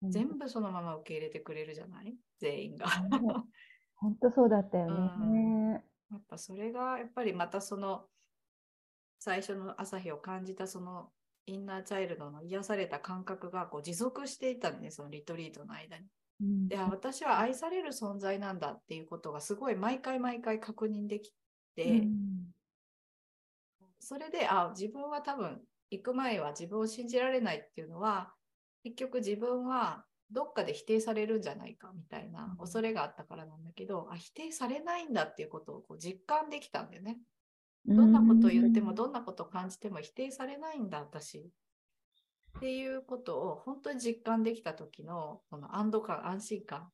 [0.01, 0.11] うん。
[0.11, 2.15] 全部そのまま受け入れてくれるじゃない？
[2.39, 2.85] 全員が。
[3.11, 3.19] うん。
[3.99, 5.83] 本当そうだったよね。
[6.11, 8.05] やっぱそれがやっぱりまたその
[9.19, 11.11] 最初の朝日を感じたその
[11.47, 16.05] インナーチャイルドの癒された感覚がこう持続していたのねそのリトリートの間に。
[16.41, 21.31] うんであ私は愛される存在なんだっていうことがすごい毎回毎回確認でき
[21.75, 22.51] て、うん
[23.99, 28.31] それであ自分は多分行く前は自分を信じられないっていうのは
[28.83, 37.17] 結局自分はどっかで否定されるんじゃないかみたいな恐れがあったからなんだけど、あ否定されないんだっていうことをこう実感できたんだよね。
[37.87, 41.39] どんなことを言ってもどんなことを感じても否定されないんだ私。
[42.57, 46.91] っていうことを本当に実感できた時のこの安堵感安心感。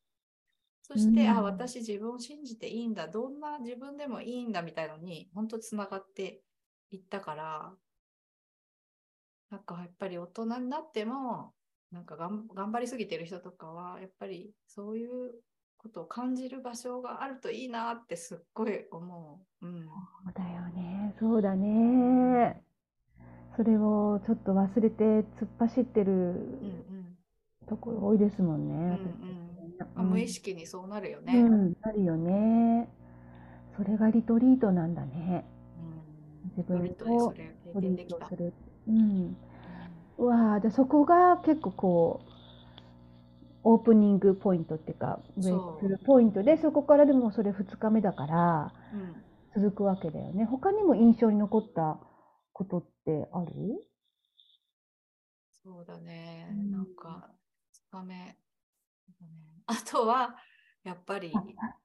[0.82, 6.42] そして、うんあ私自分を信じていいんだどんな自分でもいいんだみたいのに本当つながって
[6.90, 7.74] いったから。
[9.50, 11.54] なんかやっぱり大人になっても
[11.92, 15.32] なんかがん頑張りすぎてる人とかはやっぱりそういう
[15.84, 19.66] ことを感じる場所があるといいなってすっごい思う。
[19.66, 21.14] うんそうだよね。
[21.18, 22.62] そうだね。
[23.56, 27.18] それをちょっと忘れて突っ走ってるうんうん
[27.66, 28.98] ところ多いですもんね。
[28.98, 31.34] うん私たちねあ無意識にそうなるよね。
[31.34, 32.88] うん、なるよね。
[33.76, 35.44] それがリトリートなんだね。
[35.76, 35.82] う
[36.48, 38.36] ん自分一人でそれ経トリートす。
[38.36, 38.52] る。
[38.88, 39.36] うん。
[40.18, 42.30] うわあ、じゃあそこが結構こう、
[43.64, 49.62] オープニングポイントっていうか、ブレイクするポイントで、そこからでもそれ2日目だからうん。
[49.62, 50.44] 続くわけだよね。
[50.44, 52.00] 他にも印象に残った
[52.52, 53.52] ことってある？
[55.62, 56.70] そうだね、うん。
[56.72, 57.30] なんか
[57.92, 58.36] 2日目、
[59.66, 60.36] あとは
[60.82, 61.32] やっぱり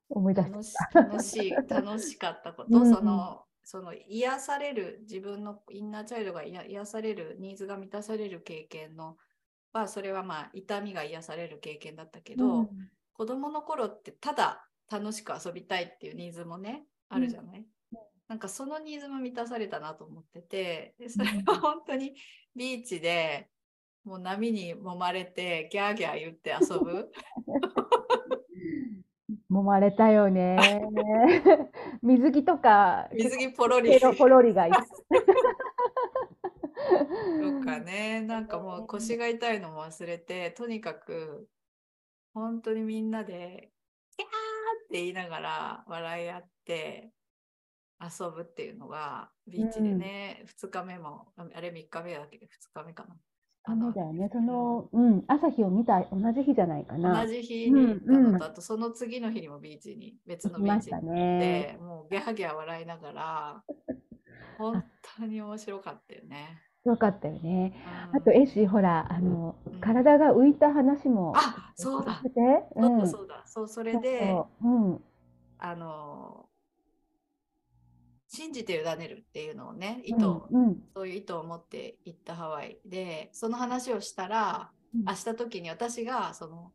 [0.09, 9.15] 思い出し楽し楽しい楽しかったこと、うんそのその癒される自分のインナーチャイルドが癒癒されるニーズが満たされる経験の
[9.73, 12.43] はそれはまあ痛みが癒される経験だったけた。
[12.43, 12.67] ど、うん
[13.19, 17.65] 子供の頃ってただ楽しく遊びたいっていうニーズもねあるじゃない、
[18.29, 22.13] なんかそのニーズも満たされたなと思っててでそれは本当に
[22.55, 23.49] ビーチで
[24.05, 27.11] もう波に揉まれてギャーギャー言って遊ぶ？
[29.51, 30.57] 揉まれたよね。
[32.01, 34.85] 水着とか、水着ポロリポロリがいた。
[36.89, 41.47] とかねなんかもう腰が痛いのも忘れてとにかく
[42.33, 43.71] 本当にみんなで
[44.17, 47.11] キャーって言いながら笑い合って
[48.01, 52.37] 遊ぶっていうのがビーチでね、2日目もああれ3日目だけ？
[52.37, 52.49] ど2
[52.81, 53.15] 日目かな
[53.65, 54.29] ダメだよね。
[54.31, 57.25] その、うん、朝日を見た同じ日じゃないかな。
[57.25, 61.75] 同じ日に行ったのと、うんあとその次の日にもビーチに別のビーチに行っね。
[61.77, 63.63] てもうギャーギャー笑いながら
[64.57, 64.83] 本
[65.17, 66.61] 当に面白かったよね。
[66.89, 67.73] よかったよね。
[68.13, 72.21] うんあと、エッシー、ほら、あのうん、体が浮いた話もあそうだ。
[72.23, 72.99] そううん。
[72.99, 75.03] だそうだそうそれでそううん。
[75.59, 76.49] あの
[78.27, 80.83] 信じて委ねるっていうのをね意図、うん。
[80.95, 86.71] そういう意図を持って行ったハワイでその話をしたらうんあした時に私がその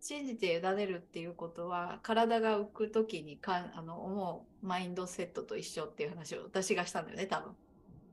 [0.00, 7.56] 信じて委ねるっていうことは体が浮く時にかんあの思うマインドセットと一緒っていう話を私がしたんだよね多分。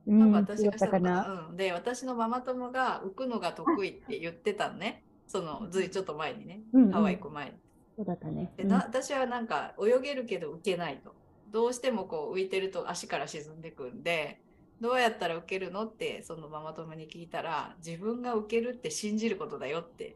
[0.08, 0.20] うん。
[0.20, 1.12] 多分私がしたのかな？
[1.12, 5.04] な、うん、で私のママ友が浮くのが得意って言ってたのね。
[5.28, 6.62] そのずいちょっと前にね。
[6.74, 6.92] うんうん。
[6.92, 7.52] ハワイ行く前に。
[7.96, 8.52] そうだったね。
[8.58, 11.16] でな私はなんか泳げるけど浮けないと。
[11.52, 14.42] どうしてもこう浮いてると足から沈んでくんで
[14.82, 20.16] どうやったら浮けるのってそのママ友に聞いたら自分が浮けるって信じることだよって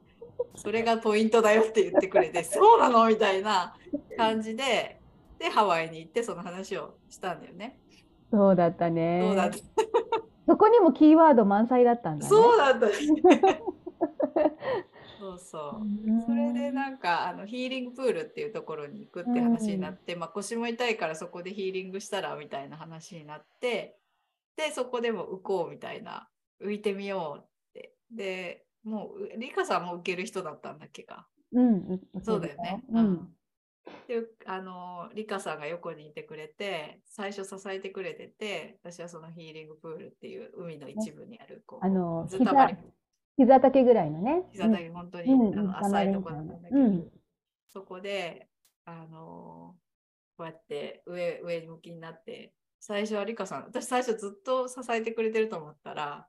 [0.55, 3.07] それがポイントだよって言ってくれて そうなの？
[3.07, 3.75] みたいな
[4.17, 4.99] 感じで
[5.37, 7.79] でハワイに行ってその話をしたんだよね。
[8.31, 9.21] そうだったね。
[9.21, 9.57] どうだった
[10.47, 12.29] そこにもキーワード満載だったんだね。
[12.29, 12.93] そうだったね。
[15.19, 15.81] そうそう。
[15.81, 23.97] うんそれでなんかあのヒーリングプールっていうところに行くって話になって、まあ、腰も痛いからそこでヒーリングしたらみたいな話になって
[24.55, 26.29] でそこでも浮こうみたいな
[26.63, 32.83] 浮いてみようってでもうリカさんも浮ける人だったんだっけかうん、そうだよね。
[32.91, 33.29] うん。
[34.07, 42.77] であのリカさんが横にいてくれて最初支えてくれてて私はそのヒーリングプールっていう海の一部にあるこうあの、ずたまり
[43.37, 44.43] 膝、膝丈ぐらいのね。
[44.51, 47.07] 膝丈本当に、うんあの浅いところだったんだけど、うん
[47.69, 48.47] そこで、
[48.85, 49.75] あの
[50.37, 56.27] こうやって上上向きになって、最初はリカさん、私最初ずっと支えてくれてると思ったら、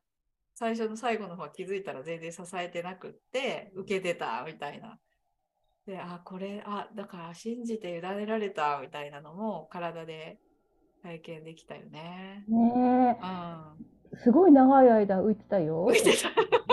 [0.54, 4.98] 最初の最後の方は気づいたら全然支えてなくって、受けてたみたいな。
[5.88, 10.38] で、あ、これ、あ、だから信じて委ねられたみたいなのも体で
[11.02, 12.44] 体験できたよね。
[12.46, 14.14] ねうん。
[14.14, 15.88] え、すごい長い間浮いてたよ。
[15.90, 16.28] 浮いてた。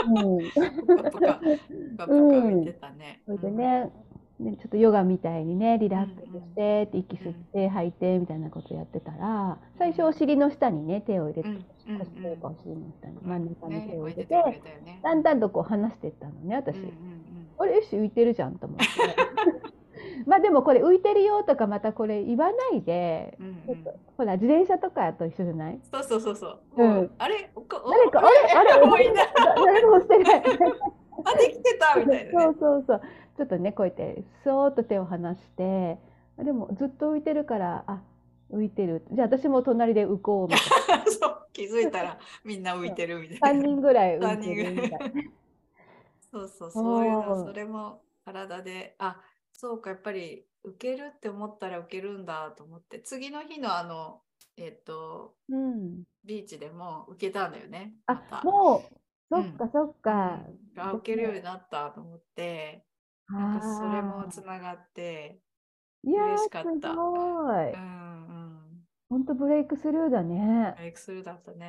[0.06, 0.52] うん。
[0.98, 3.22] ぷかぷか、ぷかぷか浮いてたね。
[3.26, 3.90] それでね、
[4.38, 11.56] ねちょっとヨガみたいにね、リラックスしてって、息吸って吐いてみたいなことやってたら、最初お尻の下にね、手を入れて、うん。
[11.88, 12.00] うん。
[12.00, 14.28] 腰というかお尻の下に真ん中にね手を入れ。
[15.02, 16.76] だんだんとこう離していったのね、私。
[16.76, 18.86] うんうんあれ、よし、浮いてるじゃんと思って。
[20.26, 23.38] まあでもこれ浮いてるよとかまたこれ言わないで、
[24.18, 25.80] ほら自転車とかと一緒じゃない？
[25.92, 26.60] そうそうそうそう。
[26.78, 30.44] うんあれ誰か、あれあれもういない誰もしてない。
[31.26, 32.56] あ、できてたみたいなねそう。
[32.60, 33.02] そうそう。
[33.38, 35.98] ちょっとね、こうやって、そーっと手を離して、
[36.40, 38.02] あでもずっと浮いてるから、あ、
[38.52, 39.06] 浮いてる。
[39.12, 43.38] じゃあ私も隣で浮こうみたいそう気づいたらみんな浮いてるみな。
[43.40, 43.64] たい3な。
[43.64, 45.00] 人ぐらい浮三いてるみたいな。
[46.36, 49.22] そうそう、そういうの、それも体で、あ、
[49.54, 54.22] そうか、やっぱり受けるって思ったら受けるんだと思って、次の日のあの、
[54.58, 56.04] えっと、うん。
[56.26, 57.94] ビーチでも受けたんだよね。
[58.08, 58.96] あまた、もう、
[59.30, 60.40] そうんっかそっか。
[60.46, 62.86] うんあ、受けるようになったと思って、
[63.30, 65.40] なんかそれもつながって、
[66.04, 67.72] いやー、嬉しかったすごい。
[67.74, 68.86] うんうん。
[69.08, 70.76] ほんとブレイクスルーだね。
[70.78, 71.66] ブレイクスルーだったね。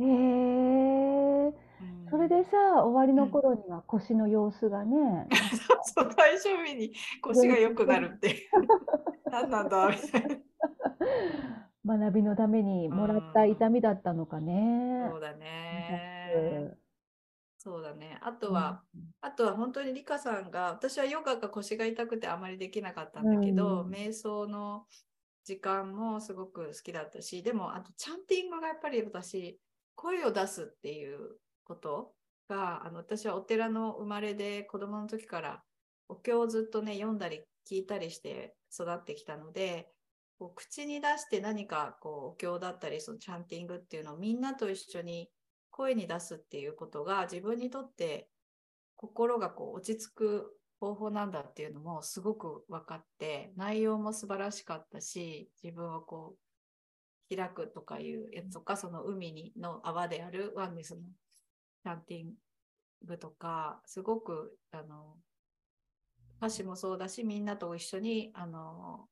[0.00, 1.69] へえ。
[1.80, 5.28] うんそれでさ、終わりの頃には腰の様子がね、
[5.94, 8.50] そう最初見に腰が良くなるって
[9.30, 10.36] 何なんだみたいな。
[11.86, 15.08] 学びのためにもらった痛みだったのかね。
[15.10, 16.76] そうだね。
[17.58, 18.18] そうだね。
[18.22, 18.82] あとは、
[19.20, 24.86] あとは本当にリカさんが、私はヨガが腰が痛くてあまりできなかったんだけど、うん瞑想の
[25.44, 29.60] 時間もすごく好きだったし、でもあとチャンティングがやっぱり私、
[29.94, 31.36] 声を出すっていう
[31.70, 32.12] こと
[32.48, 35.62] が、あの私はお寺の生まれで子供の時から
[36.08, 39.88] お経をずっとね、読んだり聞いたりして育ってきたので、
[40.40, 45.28] こう口に出して何かこうお経だったりそのチャンティングっていうのをみんなと一緒に
[45.70, 48.30] 声に出すっていうことが自分にとって
[48.96, 56.36] 心がこう落ち着く方法なんだっていうのもすごく分かって内容も素晴らしかったし自分をこ
[57.30, 61.02] う開くとかいうやつとかその海にの泡であるワンネスの
[61.82, 62.32] チャンティン
[63.04, 65.16] グとかすごくあの
[66.38, 69.06] 歌詞もそうだしみんなと一緒にあの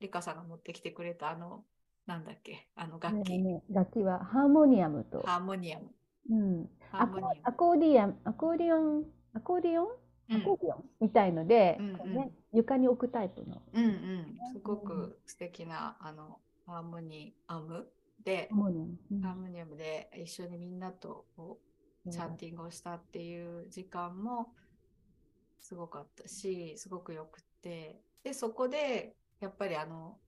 [0.00, 1.64] リカさんが持ってきてくれたあの
[2.06, 5.86] なんだっけあの楽器、ね楽器はハーモニアムと、ハーモニアム。
[6.30, 9.86] うん、アコハーモニアコーディアン、アコーディオン、アコーディオン、
[10.30, 10.42] うん。
[10.42, 12.14] アコーディオンみたいので、うんうん。
[12.14, 13.62] ね、床に置くタイプの。
[13.72, 17.86] うんうん、すごく素敵なあのハーモニアム
[18.22, 18.98] でハー、モニアム。
[19.10, 19.20] うん。
[19.22, 21.73] ハーモニアムで一緒にみんなとこう
[22.10, 24.52] チャンティングをしたっていう時間も
[25.60, 30.18] すごかったし、すごくよくて、で、そこでやっぱりあの、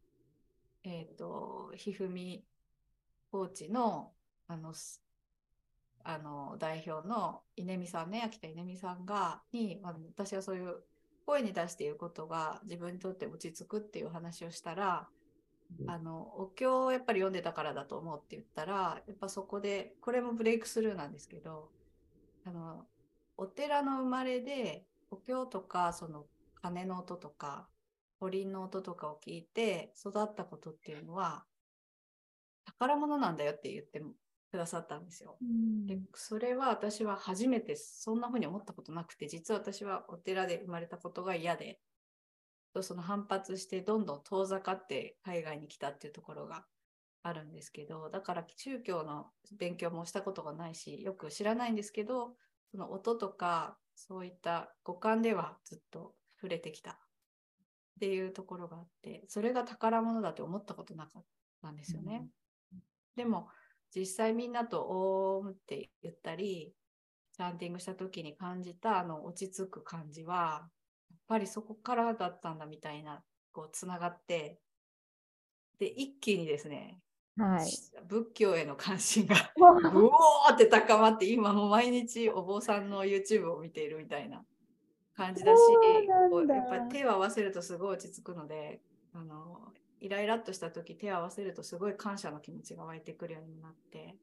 [0.84, 2.44] えっ、と、ひふみ
[3.30, 4.12] コーチの
[4.48, 4.72] あの、
[6.04, 10.84] あの代表の稲見さんね、秋田稲見さんが、に、あ私はそういう
[11.26, 15.08] 声に出して言うことが自分にとって落ち着くっていう話をしたら、
[15.86, 21.70] あのお経をやっぱり読んでたからだと思うって言ったらやっぱそこでこれもブレイクスルーなんですけど
[22.44, 22.86] あの
[23.36, 26.26] お寺の生まれでお経とかその
[26.62, 27.68] 鐘の音とか
[28.20, 31.44] おりんの音とかを聞いて育ったことっていうのは
[32.64, 34.00] 宝物なんだよって言って
[34.50, 35.36] くださったんですよ。
[35.86, 41.78] でそれは私は初めてそんな風に思ったことなくて実は私はお寺で生まれたことが嫌で
[42.82, 46.64] その反発してどんどん遠ざかって海外に来たっていうところが
[47.22, 49.26] あるんですけどだから宗教の
[49.58, 52.36] 勉強もしたことがないしよく知らないんですけど
[52.70, 56.94] その音とかそういった五感ではずっと触れてきたっ
[57.98, 61.24] ていうところがあってそれが宝物だって思ったことなかっ
[61.62, 62.28] たんですよね。
[62.72, 62.80] うん、
[63.16, 63.48] でも
[63.94, 64.82] 実際みんなと
[65.40, 66.74] 「おーん」って言ったり
[67.32, 70.68] チャンティングした時に感じたあの落ち着く感じは
[71.28, 73.22] ぱりそこからだったんだみたいな
[73.52, 74.58] こうつながって
[75.78, 76.98] で一気にですね
[77.38, 77.66] はい、
[78.08, 84.42] 仏教への関心が うおーって高まって今も毎日お坊さんの YouTube を見ているみたいな
[85.14, 85.60] 感じだし
[86.30, 88.80] こうやっぱり手を合わせるとすごい落ち着くので
[89.12, 89.70] あの
[90.00, 94.16] イライラっとした時手を合わせるとすごい感謝の気持ちが湧いてくるようになって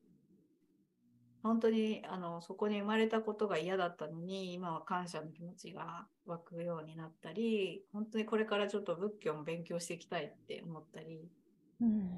[1.43, 11.29] 本当にあのそこに生まれたことが嫌だったのに今は感謝の気持ちが湧くようになったり本当にこれからちょっと仏教も勉強していきたいって思ったり。
[11.81, 12.09] うん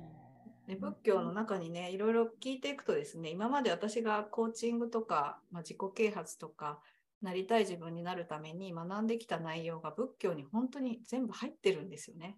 [0.67, 6.79] で仏教の中にねいろいろ聞いていくとですね今まで私がコーチングとか、まあ、自己啓発とか
[7.21, 12.37] なりたい自分になるために学んできた内容が仏教に本当に全部入ってるんですよね。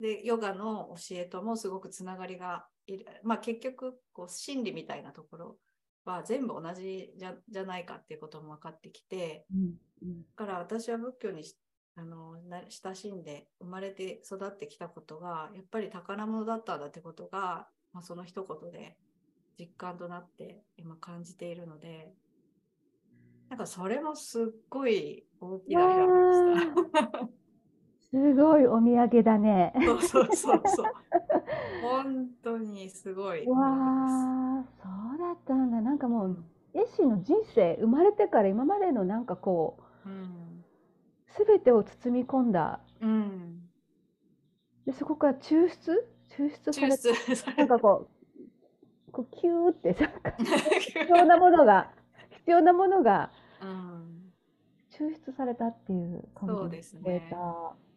[0.00, 5.56] でヨガの教えともすごくつながりがいる、まあ、結局こう心理みたいなところ
[6.12, 11.42] は全部同じじゃじゃないかっていうことも分かってきて、うんうん、だから私は仏教に
[11.96, 12.36] あの
[12.68, 18.96] 親しんで生まれて育ってきたことがやっぱり宝物だったんだってことが、まあ、その一言で
[19.58, 22.12] 実感となって今感じているので
[23.48, 27.28] なんかそれもすっごい大きな選びでした。
[28.10, 29.72] すごいお土産だね。
[29.84, 30.86] そうそうそうそう。
[31.82, 33.46] 本当にすごい。
[33.46, 35.80] わあ、そうだったんだ。
[35.80, 36.44] なんかもう、
[36.74, 40.48] エッシーの人生、生まれてから今までのなんかこう、うん
[41.46, 43.60] 全てを包み込んだ、うん、
[44.86, 46.04] でそこから抽出？
[46.30, 47.12] 抽出されて？
[47.56, 48.08] なんかこ
[49.08, 50.10] うこうキューってさ
[50.80, 51.92] 必要なものが
[52.30, 53.30] 必要なものが、
[53.62, 54.32] うん、
[54.90, 57.30] 抽出されたっていう感じですね。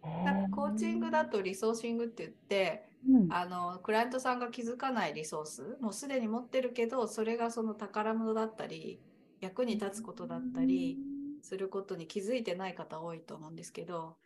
[0.04, 8.99] なんかコーチングだとリソーシングって言って、うん、あのクライアントさんが気づかないリソースもうすでに持ってるけどそれがその宝物だったり
[9.39, 10.99] 役に立つことだったり、
[11.41, 14.18] することに気づいてない方多いと思うんですけど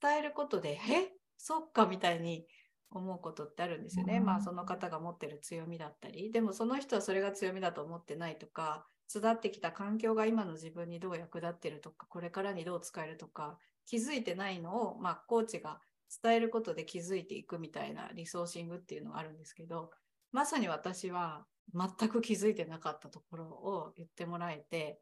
[0.00, 2.46] 伝えることで「えそっか」みたいに
[2.92, 4.20] 思うことってあるんですよね。
[4.20, 6.32] まあその方が持ってる強みだったり。
[6.32, 13.58] でもその人はそれが強みだと思ってないとか育ってきた環境が今の自分にどう役立ってるとかこれからにどう使えるとか
[13.90, 15.80] 気づいてないのを、まあ、コーチが
[16.22, 19.90] 伝えることで気づいていくみたいなリソーシングっていうのがあるんですけど
[20.30, 25.00] まさに私は全く気づいてなかったところを言ってもらえて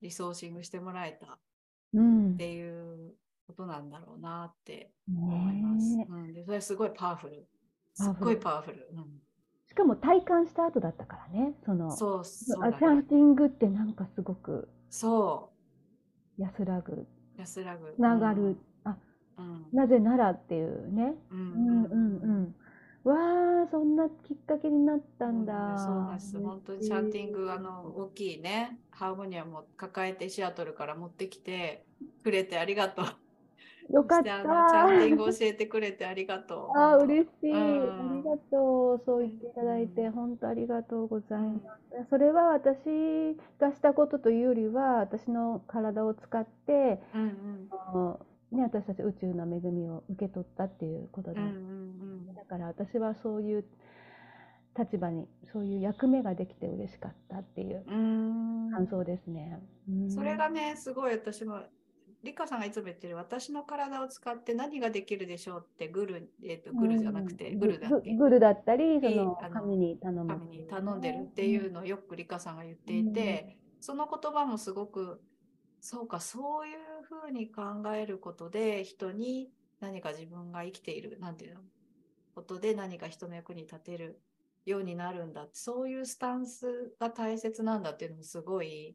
[0.00, 3.14] リソーシングしてもらえたっていう
[3.48, 5.86] ことなんだろうなって思います。
[6.08, 7.48] うん、でそれすごいパワフル。
[7.94, 8.88] すっごいパワフル。
[8.92, 9.04] うん、
[9.66, 11.54] しかも体感した後だったからね。
[11.64, 15.50] そのそうそう、ね、チャンティングってなんかすごくそ
[16.38, 17.08] う安らぐ。
[17.40, 17.92] 安らぐ。
[17.94, 18.42] つながる。
[18.42, 18.96] うん、あ、
[19.38, 21.14] うん、なぜならっていうね。
[21.30, 22.54] うんうんうんうん
[23.02, 23.14] わ
[23.64, 25.54] あそんなきっかけになったんだ。
[25.54, 26.38] うん、そうです。
[26.38, 31.86] 本当にチャンティングあの大きいねハーモニアも抱えてシアトルから持ってきて
[32.22, 33.06] くれてありがとう。
[33.92, 34.24] よかった。
[34.24, 36.78] チャンティング教えてくれてありがとう。
[36.78, 39.02] あ嬉しい、うん、ありがとう。
[39.04, 41.58] そう言っていただいて、うん、本当ありがとうございま
[42.04, 42.10] す。
[42.10, 47.68] それは私がしたことというよりは私の体を使って、うん
[48.52, 51.52] うんね、私たち宇宙の恵みを受け取ったっていうことで、うんうん
[52.28, 53.64] うん、だから私はそういう
[54.78, 59.60] 立場にそういう役目ができて嬉しかったっていう感想ですね。
[60.08, 61.60] それがねすごい私も
[62.22, 68.14] リカさんがいつも言ってる私の体を使って何ができるでしょうってグル、えーと、グルじゃなくて、グルだっけ？
[68.14, 70.28] グルだったりその神に頼む。
[70.28, 75.20] 神に頼んでるっていうのをよくリカさんが言っていて、その言葉もすごく
[75.80, 77.62] そうかそういうふうに考
[77.94, 79.50] えることで人に
[79.80, 81.60] 何か自分が生きているなんていうの？
[82.34, 84.20] ことで何か人の役に立てる
[84.66, 88.94] ようになるんだそういうスタンスが大切なんだっていうのもすごい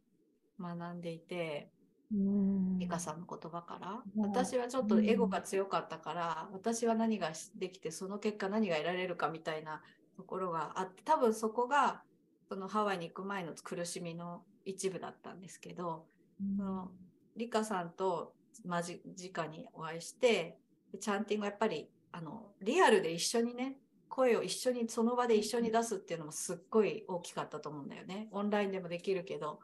[0.60, 1.70] 学んでいて
[2.12, 4.02] 美香さんの言葉から。
[4.18, 9.82] 私はちょっとエゴが強かったから私は何ができてその結果何が得られるかみたいな
[10.16, 12.02] ところがあって多分そこが
[12.48, 16.06] そのハワイに行く前の苦しみの一部だったんですけど
[16.58, 16.92] その
[17.36, 18.34] リカさんと
[18.66, 20.58] 間近にお会いして
[21.00, 23.78] チャンティングやっぱりあのリアルで一緒にね
[24.08, 28.30] 声を一緒にその場で一緒に出すっていうのもすっごい大きかったと思うんだよね。
[28.32, 29.60] オンラインでもできるけど。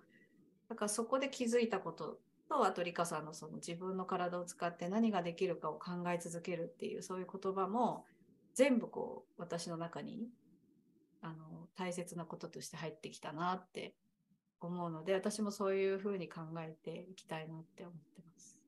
[0.67, 2.19] だからそこで気づいたこと
[2.51, 8.05] とあとリカさんのその自分の体を使って何ができるかを考え続けるっていうそういう言葉も
[8.53, 10.27] 全部こう私の中に
[11.21, 11.35] あの
[11.77, 13.95] 大切なこととして入ってきたなって
[14.59, 18.59] 思うので私もそういうふうに考えていきたいなって思ってます。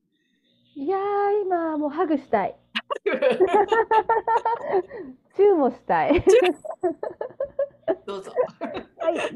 [0.76, 1.02] いやー
[1.44, 2.56] 今もうハグしたい。
[5.36, 6.24] チューもしたい。
[8.06, 8.32] どうぞ。
[9.00, 9.16] はい。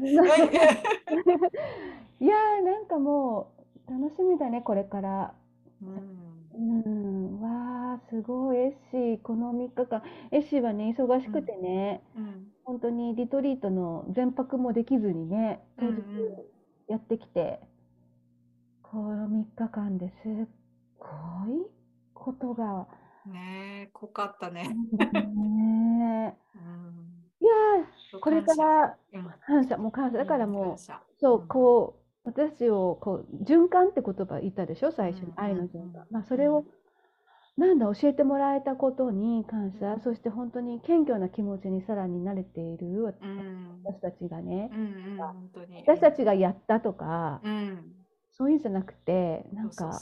[2.20, 3.57] いやーなんかもう
[3.88, 5.34] 楽しみだねこれから。
[5.82, 6.28] うん。
[6.54, 8.56] うん、わあすごい。
[8.56, 10.02] エッシーこの3日間。
[10.32, 16.02] エッシーはね忙しくてね、うん、本当にリトリートの全泊もできずにね当日
[16.88, 17.60] やってきて、
[18.82, 20.48] この3日間ですっ
[20.98, 21.66] ごい
[22.14, 22.86] ことが。
[23.26, 24.62] ねえ、濃かったね。
[24.64, 27.52] ねうん、いや
[28.20, 28.96] これから
[29.46, 30.76] 感謝、もう感謝、だからもう、
[31.20, 36.06] そう、こう、私をこう循環って言葉言ったでしょ、最初に、愛の循環。
[36.10, 36.64] まあ、それを、
[37.56, 43.04] なんだ、教えてもらえたことに感謝、そして本当に謙虚な気持ちにさらに慣れている
[43.84, 44.70] 私たちがね、
[45.86, 47.40] 私たちがやったとか、
[48.32, 50.00] そういうんじゃなくて、なんか、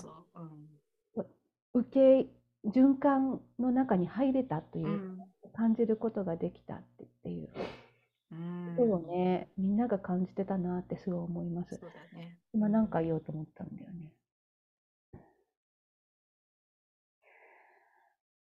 [1.73, 2.27] 受け
[2.69, 5.19] 循環の中に入れたという、うん、
[5.55, 6.83] 感じることができたっ
[7.23, 7.49] ていう
[8.31, 8.37] こ
[8.77, 11.81] とをね、みんなが感じてたなってすごい思います。
[12.15, 14.13] ね、今何か言おうと思ったんだよね。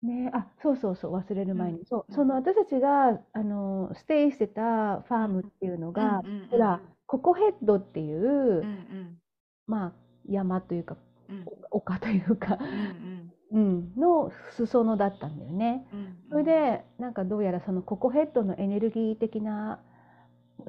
[0.03, 1.15] ね、あそうそうそう。
[1.15, 2.13] 忘れる前に、うん、そう。
[2.13, 6.21] その私たちがあのステイしてたファームっていうのが、
[6.51, 9.17] ほらココヘッドっていう、うんうん、
[9.65, 9.93] まあ
[10.27, 10.97] 山というか、
[11.29, 15.87] うん、丘というか、うんうんうん、の裾野だったんだよね。
[15.93, 15.99] うん。
[15.99, 19.79] うん、それでなんかどうやらそのココヘッドのエネルギー的な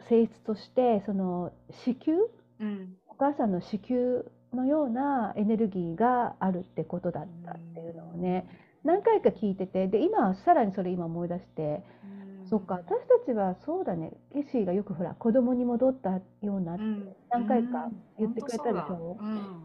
[0.08, 2.18] 性質としてその子宮、
[2.60, 4.22] うん、お母さんの子宮
[4.52, 8.46] のようなエネルギーがあるってことだったっていうのをね、
[8.84, 11.82] 何回か聞いててで今さらにそれ今思い出して、
[12.42, 14.12] うん、そっか私たちはそうだね。
[14.32, 16.82] ケシーがよくほら子供に戻ったようなって
[17.30, 19.16] 何回か言ってくれたでしょ？
[19.20, 19.64] うん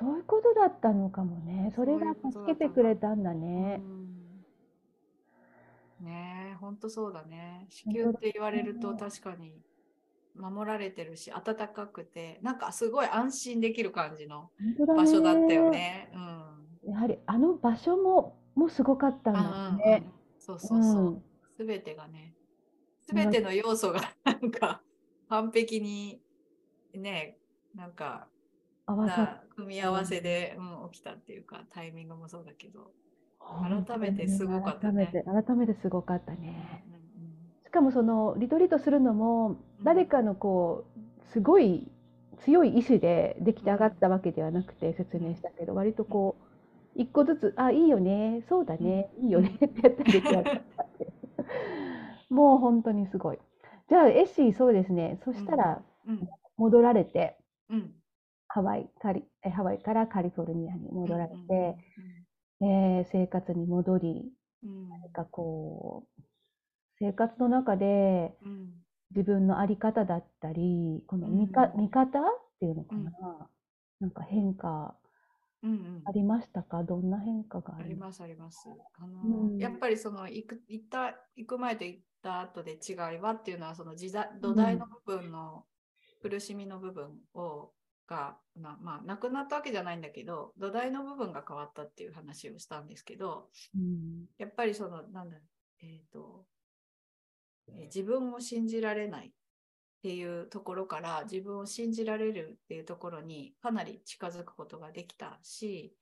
[0.00, 1.72] そういうことだったのかもね。
[1.76, 3.82] それが助けてくれたんだね。
[6.00, 7.66] ねえ、ほんとそうだね。
[7.68, 9.60] 子宮って言われると確かに
[10.34, 14.50] 守られてるし、暖かくて、なんかすごい安心できる感じの
[14.96, 16.10] 場所だったよね。
[16.14, 20.04] うん、やはりあの場所ももすごかったんだね。
[20.38, 21.22] そうそうそう。
[21.58, 22.34] す、べ、てがね、
[23.06, 24.80] すべての要素がなんか
[25.28, 26.22] 完璧に
[26.94, 27.36] ね、
[27.74, 28.28] なんか
[28.90, 32.90] 合わさ組み合わせで、うん、起きたっていうかタイミングもそうだけど。
[33.86, 35.06] 改めてすごかったね。
[35.12, 36.84] 改めて改めてすごかったね。
[37.64, 41.90] しかもそのリトリートするのも誰かのこうすごい
[42.44, 46.36] 強い意志で出来上がったわけではなくて説明したけど割とこ
[46.96, 50.44] う一個ずつ「あいいよねそうだねいいよね」ってやって出来上がっ
[50.76, 50.84] た
[52.28, 53.38] もう本当にすごい。
[53.88, 55.18] じゃあエッシーそうですね。
[55.24, 55.82] そしたら
[56.56, 57.36] 戻られて、
[57.68, 57.92] うん
[58.52, 59.22] ハワイカリ
[59.54, 61.36] ハワイからカリフォルニアに戻られて、
[62.60, 64.32] うんうん、えー、生活に戻り、
[64.64, 66.22] うん、何かこう
[66.98, 68.34] 生活の中で
[69.12, 72.22] 自分の在り方だったりこの見か、見方っ
[72.58, 73.12] ていうのかな、
[74.00, 74.96] なんか変化
[76.04, 78.68] ありましたか、どんな変化がありますあります。
[78.98, 85.64] あの、やっぱりその行く行った行く前と行った後で違いはっていうのはその時代土台の部分の
[86.20, 87.72] 苦しみの部分を
[88.10, 95.38] がな,、まあ、なくなったわけじゃないんだけど土台の部分が変わったっていう話をしたんですけど、うん、やっぱりそのなんだ
[95.82, 96.44] えーと
[97.68, 99.30] えー、自分を信じられないっ
[100.02, 105.94] ていうところから自分を信じられるっていうところにかなり近づくことができたし、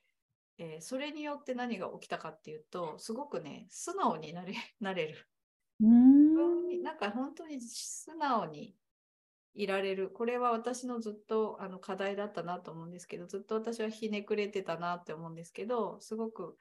[0.57, 5.27] えー、それによって何が起きたかっていうとすごくね素直になれ なれる。
[5.81, 8.75] うんなんか本当に素直に
[9.53, 16.55] いられるこれは私のずっとあの課題だったなと思うんですけどずっと私はひねくれてたなって思うんですけどすごく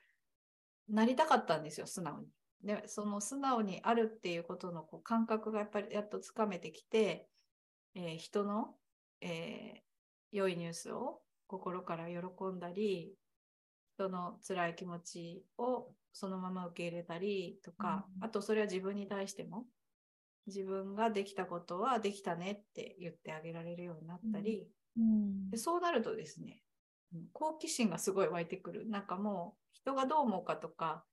[0.89, 2.26] なりたかったんですよ素直に。
[2.64, 7.28] でその素直にあるっていうことのこう感覚がやっぱりやっとつかめてきて、
[7.95, 8.74] えー、人の、
[9.20, 12.16] えー、良いニュースを心から喜
[12.53, 13.14] んだり
[13.95, 19.64] 人の辛い気持ちをそのまま受け入れたりとか、うん、あとそれは自分に対しても
[20.49, 25.51] 自分ができたことはできたねって言ってあげられるようになったり、うん。
[25.51, 26.62] でそうなるとですね
[27.14, 28.88] うん好奇心がすごい湧いてくる。
[28.88, 31.05] なんかもう人がどう思うかとか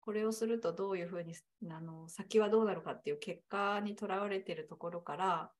[0.00, 1.34] これをするとどういうふうに
[1.70, 5.50] あの先はどうなるかっていう結果にとらわれてるところから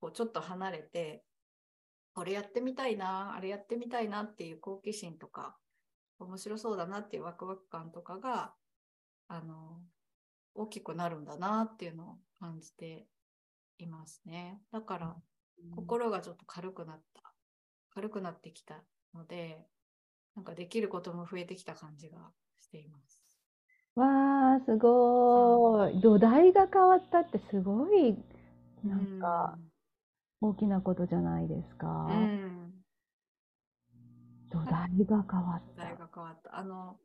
[0.00, 1.22] こうちょっと離れて
[2.14, 5.56] これやってみたいなあれやってみたいなっていう好奇心とか
[6.18, 8.54] 面白そうだなっていうワクワク感とかが
[9.28, 9.80] あの
[10.54, 13.06] 大きくなるんだなっていうのを感じて
[13.78, 14.60] いますね。
[14.72, 15.16] だから
[15.74, 17.22] 心がちょっと軽くなった
[17.90, 18.82] 軽くなってきた
[19.14, 19.66] ので
[20.36, 22.18] なんかできることも増えてきた感じが
[22.60, 23.20] しています。
[23.96, 26.00] わあ、すごい。
[26.00, 28.16] 土台が変わったってすごい、
[28.84, 29.58] なんか
[30.40, 31.88] 大きなことじゃないですか。
[31.88, 32.72] うん、うん、
[34.50, 35.96] 土台が変わっ時代た。
[35.96, 36.56] が変わった。
[36.56, 36.96] あの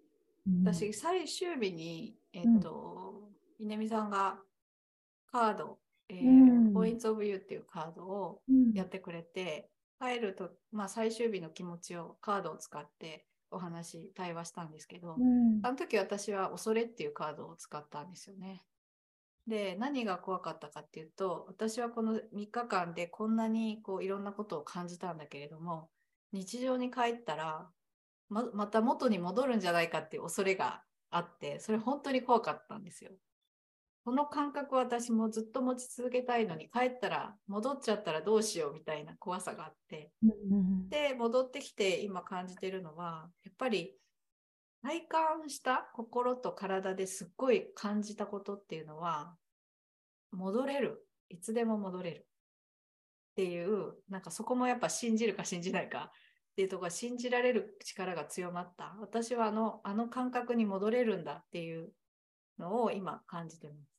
[0.46, 4.38] うん私最終日にえっ、と、稲見さんが
[5.34, 5.80] カード、
[6.10, 6.30] えーう
[6.70, 9.70] んポイントオブユーっていうカードをうんやってくれて、
[10.00, 18.64] 帰ると、まあ、最終日の気持ちをカードを使ってお話、対話したんですけど、うんあの時私は恐れっていうカードを使ったんですよね。
[19.48, 25.90] で、何が怖かったかっていうと、私はこの3日間でこんなにこういろんなことを感じたんだけれども、
[26.32, 27.68] 日常に帰ったら
[28.30, 33.12] ままた元に戻るんじゃないかっていう恐れがあって、それ本当に怖かったんですよ。
[34.06, 43.96] この感覚を私もずっと持ち続けたいのに、帰ったら戻っちゃったらどうしようみたいな怖さがあって、うんで戻ってきて今感じてるのはやっぱり
[44.84, 49.36] 体感した心と体ですっごい感じたことっていうのは
[50.32, 51.08] 戻れる。
[51.30, 52.28] いつでも戻れる。
[53.32, 56.12] っていうなんかそこもやっぱ信じるか信じないか
[56.52, 58.96] っていうところが信じられる力が強まった。
[59.00, 61.92] 私はあのあの感覚に戻れるんだっていう
[62.60, 63.93] のを今感じてます。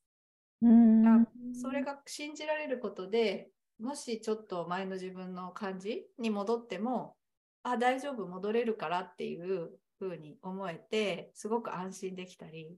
[0.61, 3.49] うんあそれが信じられることで
[3.79, 7.15] もしちょっと前の自分の感じに戻っても
[7.63, 12.77] あ大丈夫戻れるからっていう風に思えてすごく安心できたり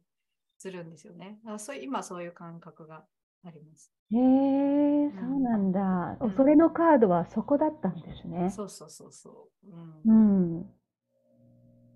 [0.57, 1.39] するんですよね。
[1.43, 3.05] だからそう今そういう感覚が
[3.45, 3.91] あります。
[4.11, 6.17] へえ、そうなんだ。
[6.21, 8.49] うんそれのカードはそこだったんですね。
[8.49, 9.67] そうそうそうそう。
[9.67, 10.11] う。
[10.11, 10.65] うんん。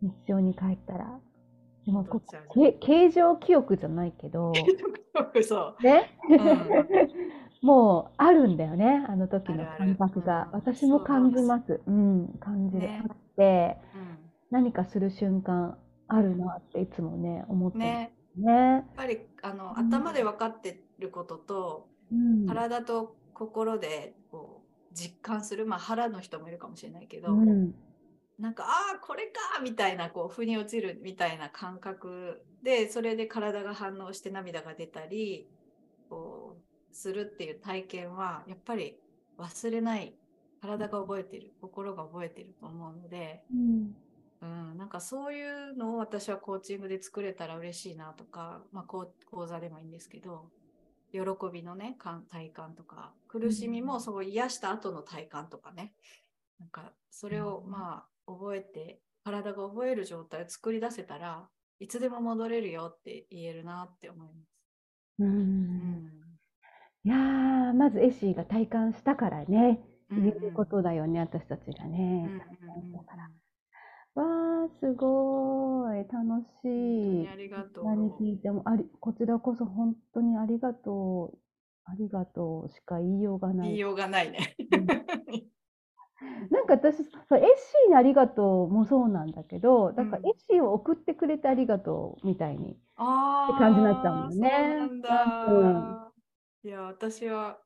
[0.01, 1.19] 日常に帰ったら。
[1.91, 2.43] でもこ戻っちゃう。
[2.53, 4.53] け形状記憶じゃないけど、
[5.43, 5.83] そう。
[5.83, 6.09] ね、
[7.61, 10.45] う もうあるんだよね、あの時の感覚が。
[10.45, 10.59] うん。
[10.59, 11.81] 私も感じます。
[11.85, 12.81] うん、感じる。
[12.81, 13.03] ね。
[13.07, 14.17] あって、うん。
[14.49, 15.77] 何かする瞬間
[16.07, 18.51] あるなっていつもね、思ってね、ね。
[18.51, 19.87] やっぱりあのうん。
[19.87, 22.45] 頭で分かってることと、うん。
[22.45, 27.73] 体と心でこう実感する、まあ、腹の人もいるかもしれないけど、うん。
[28.41, 35.47] なんかああこれかみたいなこう腑に落ちるみたいな感覚でそれで体が反応して涙が出たり
[36.09, 38.97] こうするっていう体験はやっぱり
[39.37, 40.13] 忘れない。
[40.61, 41.51] 体が覚えてる。
[41.59, 43.95] 心が覚えてると思うので、うん。
[44.41, 50.49] うん、なんかそういうのを私はコーチングで作れたら嬉しいなとか、まあ、こう講座でもいいんですけど
[51.11, 51.19] 喜
[51.53, 55.93] びのね感体感とか苦しみもそう癒した後の体感とかね。
[56.59, 64.51] なんかそれをまあ覚えて体が覚える状態を作り出せたらいつでも戻れるよって言えるなって思います。
[65.19, 65.23] う。
[65.23, 66.11] うんん
[67.03, 72.25] いやー、まずエッシーが体感したからね、うん言えることだよね、私たちがうんね。
[72.25, 73.31] うん体感うんしたから。
[74.15, 76.69] わー、すごい、楽本当しい。
[77.21, 77.85] にありがとう。
[77.85, 81.37] 何聞いてもあり、こちらこそ本当にありがとう、
[81.85, 83.67] ありがとうしか言いようがない。
[83.69, 84.55] 言いようがないね。
[86.49, 92.73] なんか私、エッシーにありがとうもそうなんだけど、だからうんエッシーを送ってくれてありがとうみたいに。
[92.95, 93.03] あ
[93.45, 95.45] って感じになっちゃうもんねそうなんだ。
[95.47, 96.11] うん
[96.63, 97.59] いや、私は、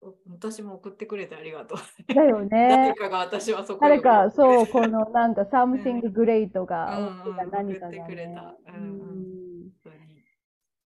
[0.00, 1.78] お私も送ってくれてありがとう。
[2.14, 2.94] だよ誰ね。
[2.94, 4.30] かが私はそこ誰か、う。
[4.30, 8.06] そう、このなんか、something great がうんうん起きた何か送ってがね。
[8.06, 8.56] くれた。
[8.66, 9.72] うん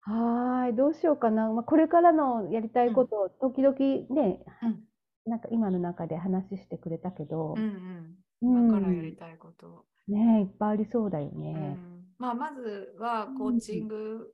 [0.01, 1.49] はーい、どうしようかな。
[1.51, 3.75] まあ、これからのやりたいことを時々
[4.09, 4.87] ね、うん
[5.25, 8.15] なんか今の中で話してくれたけどう、んううん。
[8.41, 9.85] 今からやんりたいこと。
[10.07, 11.59] ねえ、いっぱいありそうだようね。
[11.59, 14.33] んまあ、まずはコーチング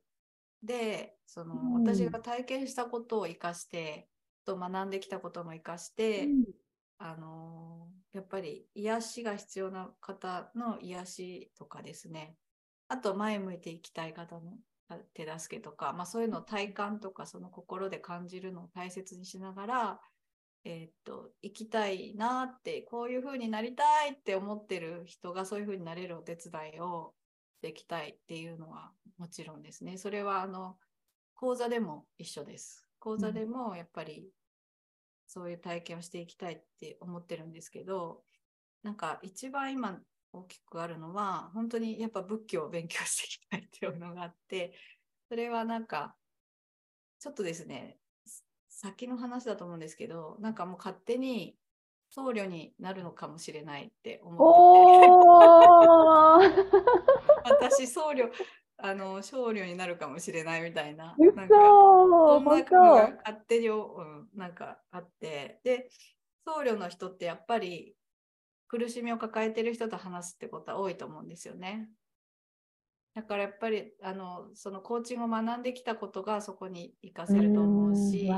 [0.63, 4.09] で、そのうん私が体験したことを生かして、
[4.45, 6.45] と学んできたことも生かして、うん
[6.97, 12.35] あのーやっぱり癒しが必要な方の癒しとかですね
[12.89, 14.57] あと前向いていきたい方の
[14.89, 20.01] あ手助けとか、まあ、そういうのを体感とかその心で感じるのを大切にしながら、
[20.63, 27.13] えーっと生きたいなってこういう風になりたいって思ってる人がそういう風になれるお手伝いを
[27.61, 29.97] できたいっていうのはもちろんですね。
[29.97, 30.77] それはあの
[31.33, 32.87] 講座でも一緒です。
[32.99, 34.29] 講座でもやっぱり
[35.25, 38.23] そういう体験をしていきたいって思ってるんですけど、
[38.83, 39.97] なんか一番今
[40.33, 44.73] 大きくあるのは、本当にやっぱ仏教を勉強していきたいっていうのがあって、
[45.29, 46.15] それはなんか、
[47.19, 48.00] ちょっとですね、
[48.81, 51.55] 先の話だと思うんですけど、なんかもう勝手に
[52.09, 54.37] 僧侶になるのかもしれないって思っ
[56.49, 56.55] て
[57.45, 57.61] て。
[57.61, 58.31] 私僧侶
[58.77, 62.49] あの僧侶になるかもしれないみたいな嘘なんかそんな
[63.17, 65.87] 勝手に、うん、なんかあってで
[66.43, 67.93] 僧侶の人ってやっぱり
[68.67, 71.87] 苦しみを抱えてる人と話すってことは多いと思うんですよね。
[73.13, 78.29] だからやっぱりあのそのコーチングを学んできたことがそこに活かせると思うし、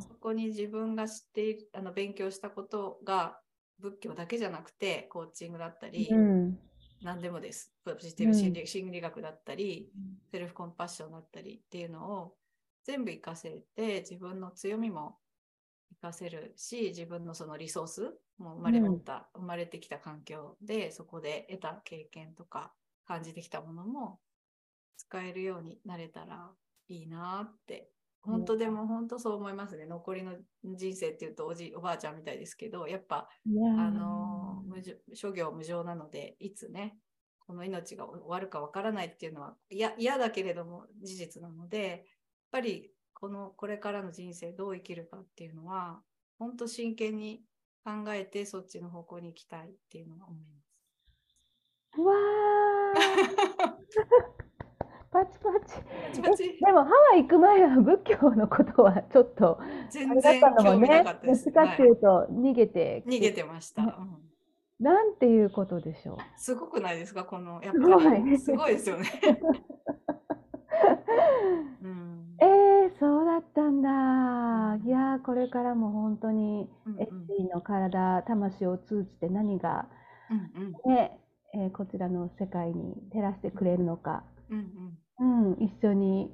[0.00, 3.38] そこに自分が知っているあの勉強したことが
[3.78, 6.58] 仏教だけじゃなくてコーチングだったり、ーうん。
[7.02, 7.72] 何でもです。
[7.84, 9.90] ポジティブ心理,、心理学だったり、
[10.30, 12.34] セルフコンパッションだったりっていうのを
[12.84, 15.18] 全部活かせて、自分の強みも
[15.90, 22.72] 活かせるし、自分のそのリソースも生まれ持った、生まれてきた環境で、そこで得た経験とか
[23.12, 24.18] 感じてきたものも
[24.96, 26.50] 使えるようになれたら
[26.88, 27.88] いいなって。
[28.24, 29.84] 本当でも本当そう思いますね。
[29.84, 33.28] 残りの人生っていうとおじおばあちゃんみたいですけど、やっぱ
[33.78, 36.96] あの無常諸行無常なのでいつね
[37.40, 42.00] この命が終わるかわからないっていうのはいや嫌だけれども事実なのでやっ
[42.52, 46.00] ぱりこのこれからの人生どう生きるかっていうのは
[46.38, 47.42] 本当真剣に
[47.84, 50.44] 考えてそっちの方向に行きたいっていうのは思い
[51.98, 52.41] まわー
[55.10, 55.74] パチパチ。
[55.74, 55.82] す。
[56.20, 56.58] パチパチ。
[56.62, 61.44] えでもハワイ行く前は仏教のことはちょっとあ全然興味なねかったです。
[61.46, 64.18] どっちかっていうと逃げてはい逃げてました、ねうん。
[64.80, 66.16] なんていうことでしょう。
[66.36, 67.24] すごくないですか？
[67.24, 69.06] このやっすごいぱりすごいですよね。
[71.82, 72.36] うん。
[72.40, 73.90] えー、そうだったんだ。
[73.90, 74.82] うん。
[74.86, 76.68] いやーこれからも本当に
[76.98, 79.88] エッシーの体魂を通じて何が
[80.30, 80.84] うんうん。
[80.84, 81.20] ね、
[81.54, 84.58] えーこちらの世界に照らしてくれるのか、うん
[85.20, 85.52] うん。
[85.52, 86.30] うん、一緒に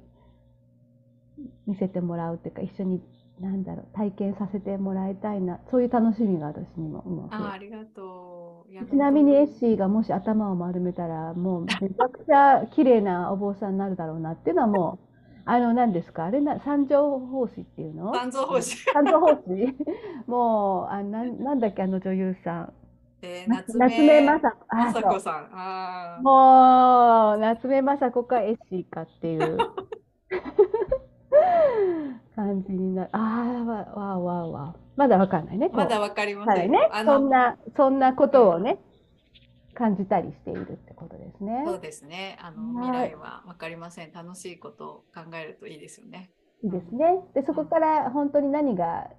[1.67, 3.01] 見せてもらうっていうか一緒に
[3.39, 8.85] なんだろう体験させてもらいたいなそういう楽しみが私にも今増えあありがとう。
[8.89, 15.05] ちなみにエッーシーがもし頭を丸めたらもうめちゃくちゃ綺麗なお坊さんになるだろうなっていうのはもう
[15.45, 16.25] あの何ですか？
[16.25, 18.13] あれな三条法師っていうの？
[18.13, 18.77] 三蔵法師。
[18.93, 19.75] 三条法師？
[20.27, 22.73] もうあなんなんだっけあの女優さん
[23.21, 24.47] えー、夏夏目目雅子
[25.19, 25.49] さん。
[25.51, 29.57] あーもう夏目雅子かエッシーかっていう
[32.35, 33.09] 感じになる。
[33.11, 33.21] ああ、
[33.65, 34.75] わわあわあわあ。
[34.95, 35.69] まだわかんないね。
[35.73, 36.57] まだわかりません。
[36.57, 36.79] はいね。
[37.05, 38.79] そんな、そんなことをね、
[39.73, 41.63] 感じたりしているってことですね。
[41.65, 42.37] そうですね。
[42.41, 44.13] あのはい未来はわかりません。
[44.13, 46.31] 楽しいことを考えるといいですよね。
[46.63, 47.21] いいですね。
[47.33, 49.09] で、そこから本当に何が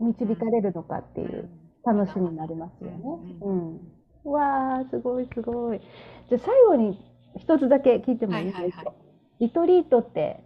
[0.00, 1.48] 導かれるのかっていう
[1.84, 2.98] 楽しみになりますよね。
[3.42, 3.92] ううん。
[4.24, 5.80] うわあ、すごいすごい。
[6.28, 6.98] じゃあ最後に
[7.36, 8.94] 一つだけ聞いてもいいですか、はいはいはい
[9.40, 10.42] リトリートって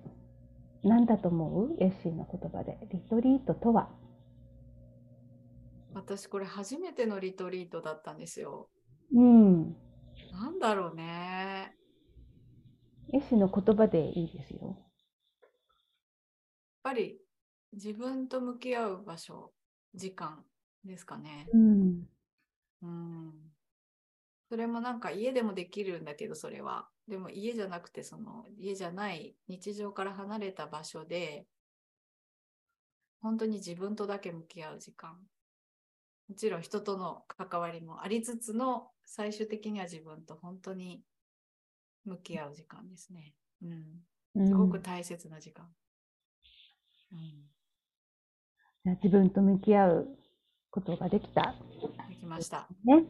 [0.84, 1.76] 何だと思う？
[1.80, 2.76] エッシーの言葉で。
[2.92, 3.88] リトリートとは？
[5.94, 8.68] 私これ初めてのリトリートだったんですよ。
[9.14, 9.74] うん。
[10.30, 11.74] なんだろうね。
[13.14, 14.60] エッシーの言葉でいいですよ。
[14.62, 14.76] やっ
[16.82, 17.18] ぱり
[17.72, 19.52] 自分と向き合う場所、
[19.94, 20.44] 時間
[20.84, 21.48] ですかね。
[21.52, 22.08] うん。
[22.82, 23.32] うん。
[24.48, 26.88] それもなんか家でもできるんだけど、それは。
[27.08, 31.46] でも家じゃなくて、その家じゃない日常から離れた場所で、
[33.20, 35.16] 本当に自分とだけ向き合う時間。
[36.28, 41.02] もちろん人との関わりもありつつの、最終的には自分と本当に
[42.04, 43.34] 向き合う時間ですね。
[43.62, 44.46] うん。
[44.46, 45.66] すごく大切な時間。
[47.12, 48.94] うん。
[49.02, 50.18] 自分と向き合う
[50.72, 51.54] ことができた。
[52.08, 52.66] できました。
[52.84, 53.04] ね。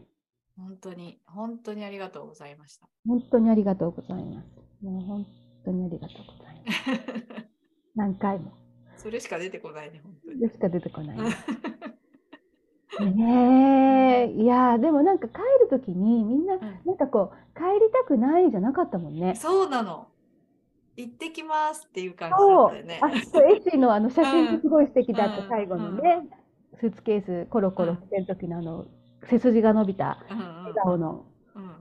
[0.57, 2.89] 本当に、本当にありがとうございました。
[3.07, 4.85] 本当にありがとうございます。
[4.85, 5.27] もう本
[5.65, 7.47] 当にありがとうございます。
[7.95, 8.53] 何回も。
[8.97, 10.41] それしか出てこないね、本当に。
[10.41, 11.19] でしか出てこない。
[13.15, 19.35] ねえ、いやーでもなんか帰るときにみんな、んなんかこう、帰りたくないじゃなかったもんね。
[19.35, 20.09] そうなの。
[20.97, 23.01] 行ってきますっていう感じだったよね。
[23.03, 26.29] あ、そう、エッシーのあの写真うんすごい素敵だった、うん最後のね、
[26.81, 28.87] スーツケースコロコロしてる時のあの、
[29.25, 31.73] 背筋が伸びたうんうん笑顔の、うんうん。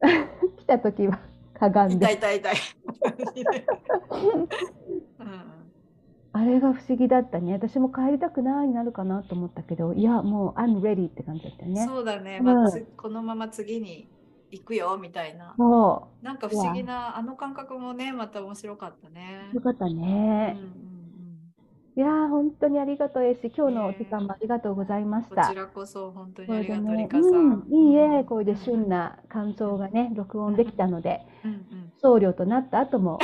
[0.58, 1.20] 来た時は
[1.54, 2.54] かがんで、痛い痛い痛い。
[4.10, 5.60] うんうん
[6.32, 7.52] あれが不思議だったね。
[7.52, 11.84] 私も帰りたくないになるかなと思ったけど、いや、もう、I'm ready って感じだったよね。
[11.84, 14.08] そうだね、うんまこのまま次に
[14.52, 15.54] 行くよみたいな。
[15.56, 19.56] そなんか不思議な、あの感覚もね、また面白かったねう、。
[19.56, 20.56] よかったうんね。
[20.56, 20.89] うん
[21.96, 23.52] いやー、本当にありがとう、エッシー。
[23.56, 25.48] 今日の時間もありがとうございましこた。
[25.48, 27.08] ちらこそ本当にありがとう、ね。
[27.12, 33.18] うん、いいえ、うんこれで旬な感想がね、録音できたので、うんうん僧侶となった後も、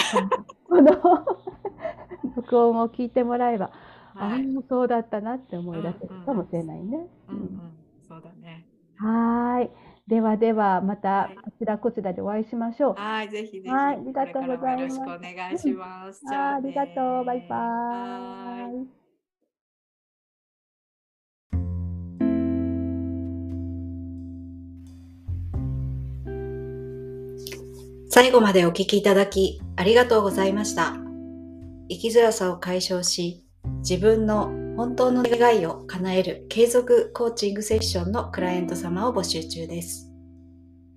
[0.68, 0.92] この
[2.36, 3.70] 録音を聞いてもらえば、
[4.14, 7.06] ああはい、もうそうだったなって思い出せるかもしれないね。
[7.28, 8.66] うんうん、そうだね。
[8.96, 9.70] はーい。
[10.08, 12.94] ではでは、またはいこちらこちらでお会いしましょう。
[12.94, 16.20] はい、ぜひぜひ、はいありがとうございますよろしくお願いします。
[16.28, 17.24] じゃあーありがとう。
[17.24, 17.56] バイねバ
[18.72, 19.06] イ。
[28.08, 30.94] 最後までお聞きいただきありがとうございました。
[31.88, 33.44] 生きづらさを解消し、
[33.80, 40.12] 自分の本当の願いを叶える継続コーチングセッションのクライアント様を募集中です。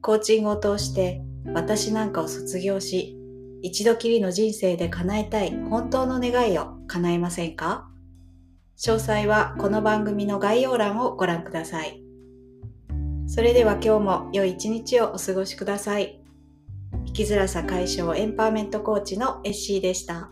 [0.01, 1.21] コーチングを通して
[1.53, 3.17] 私なんかを卒業し、
[3.61, 7.87] 一度きりの人生で叶えたい本当の願いを叶えませんか？
[8.77, 12.03] 詳細はこの番組の概要欄をご覧ください。
[13.27, 16.19] それでは今日も良い一日をお過ごしください。
[17.05, 20.29] 生きづらさ解消エンパワーメントコーチのエッシーでした。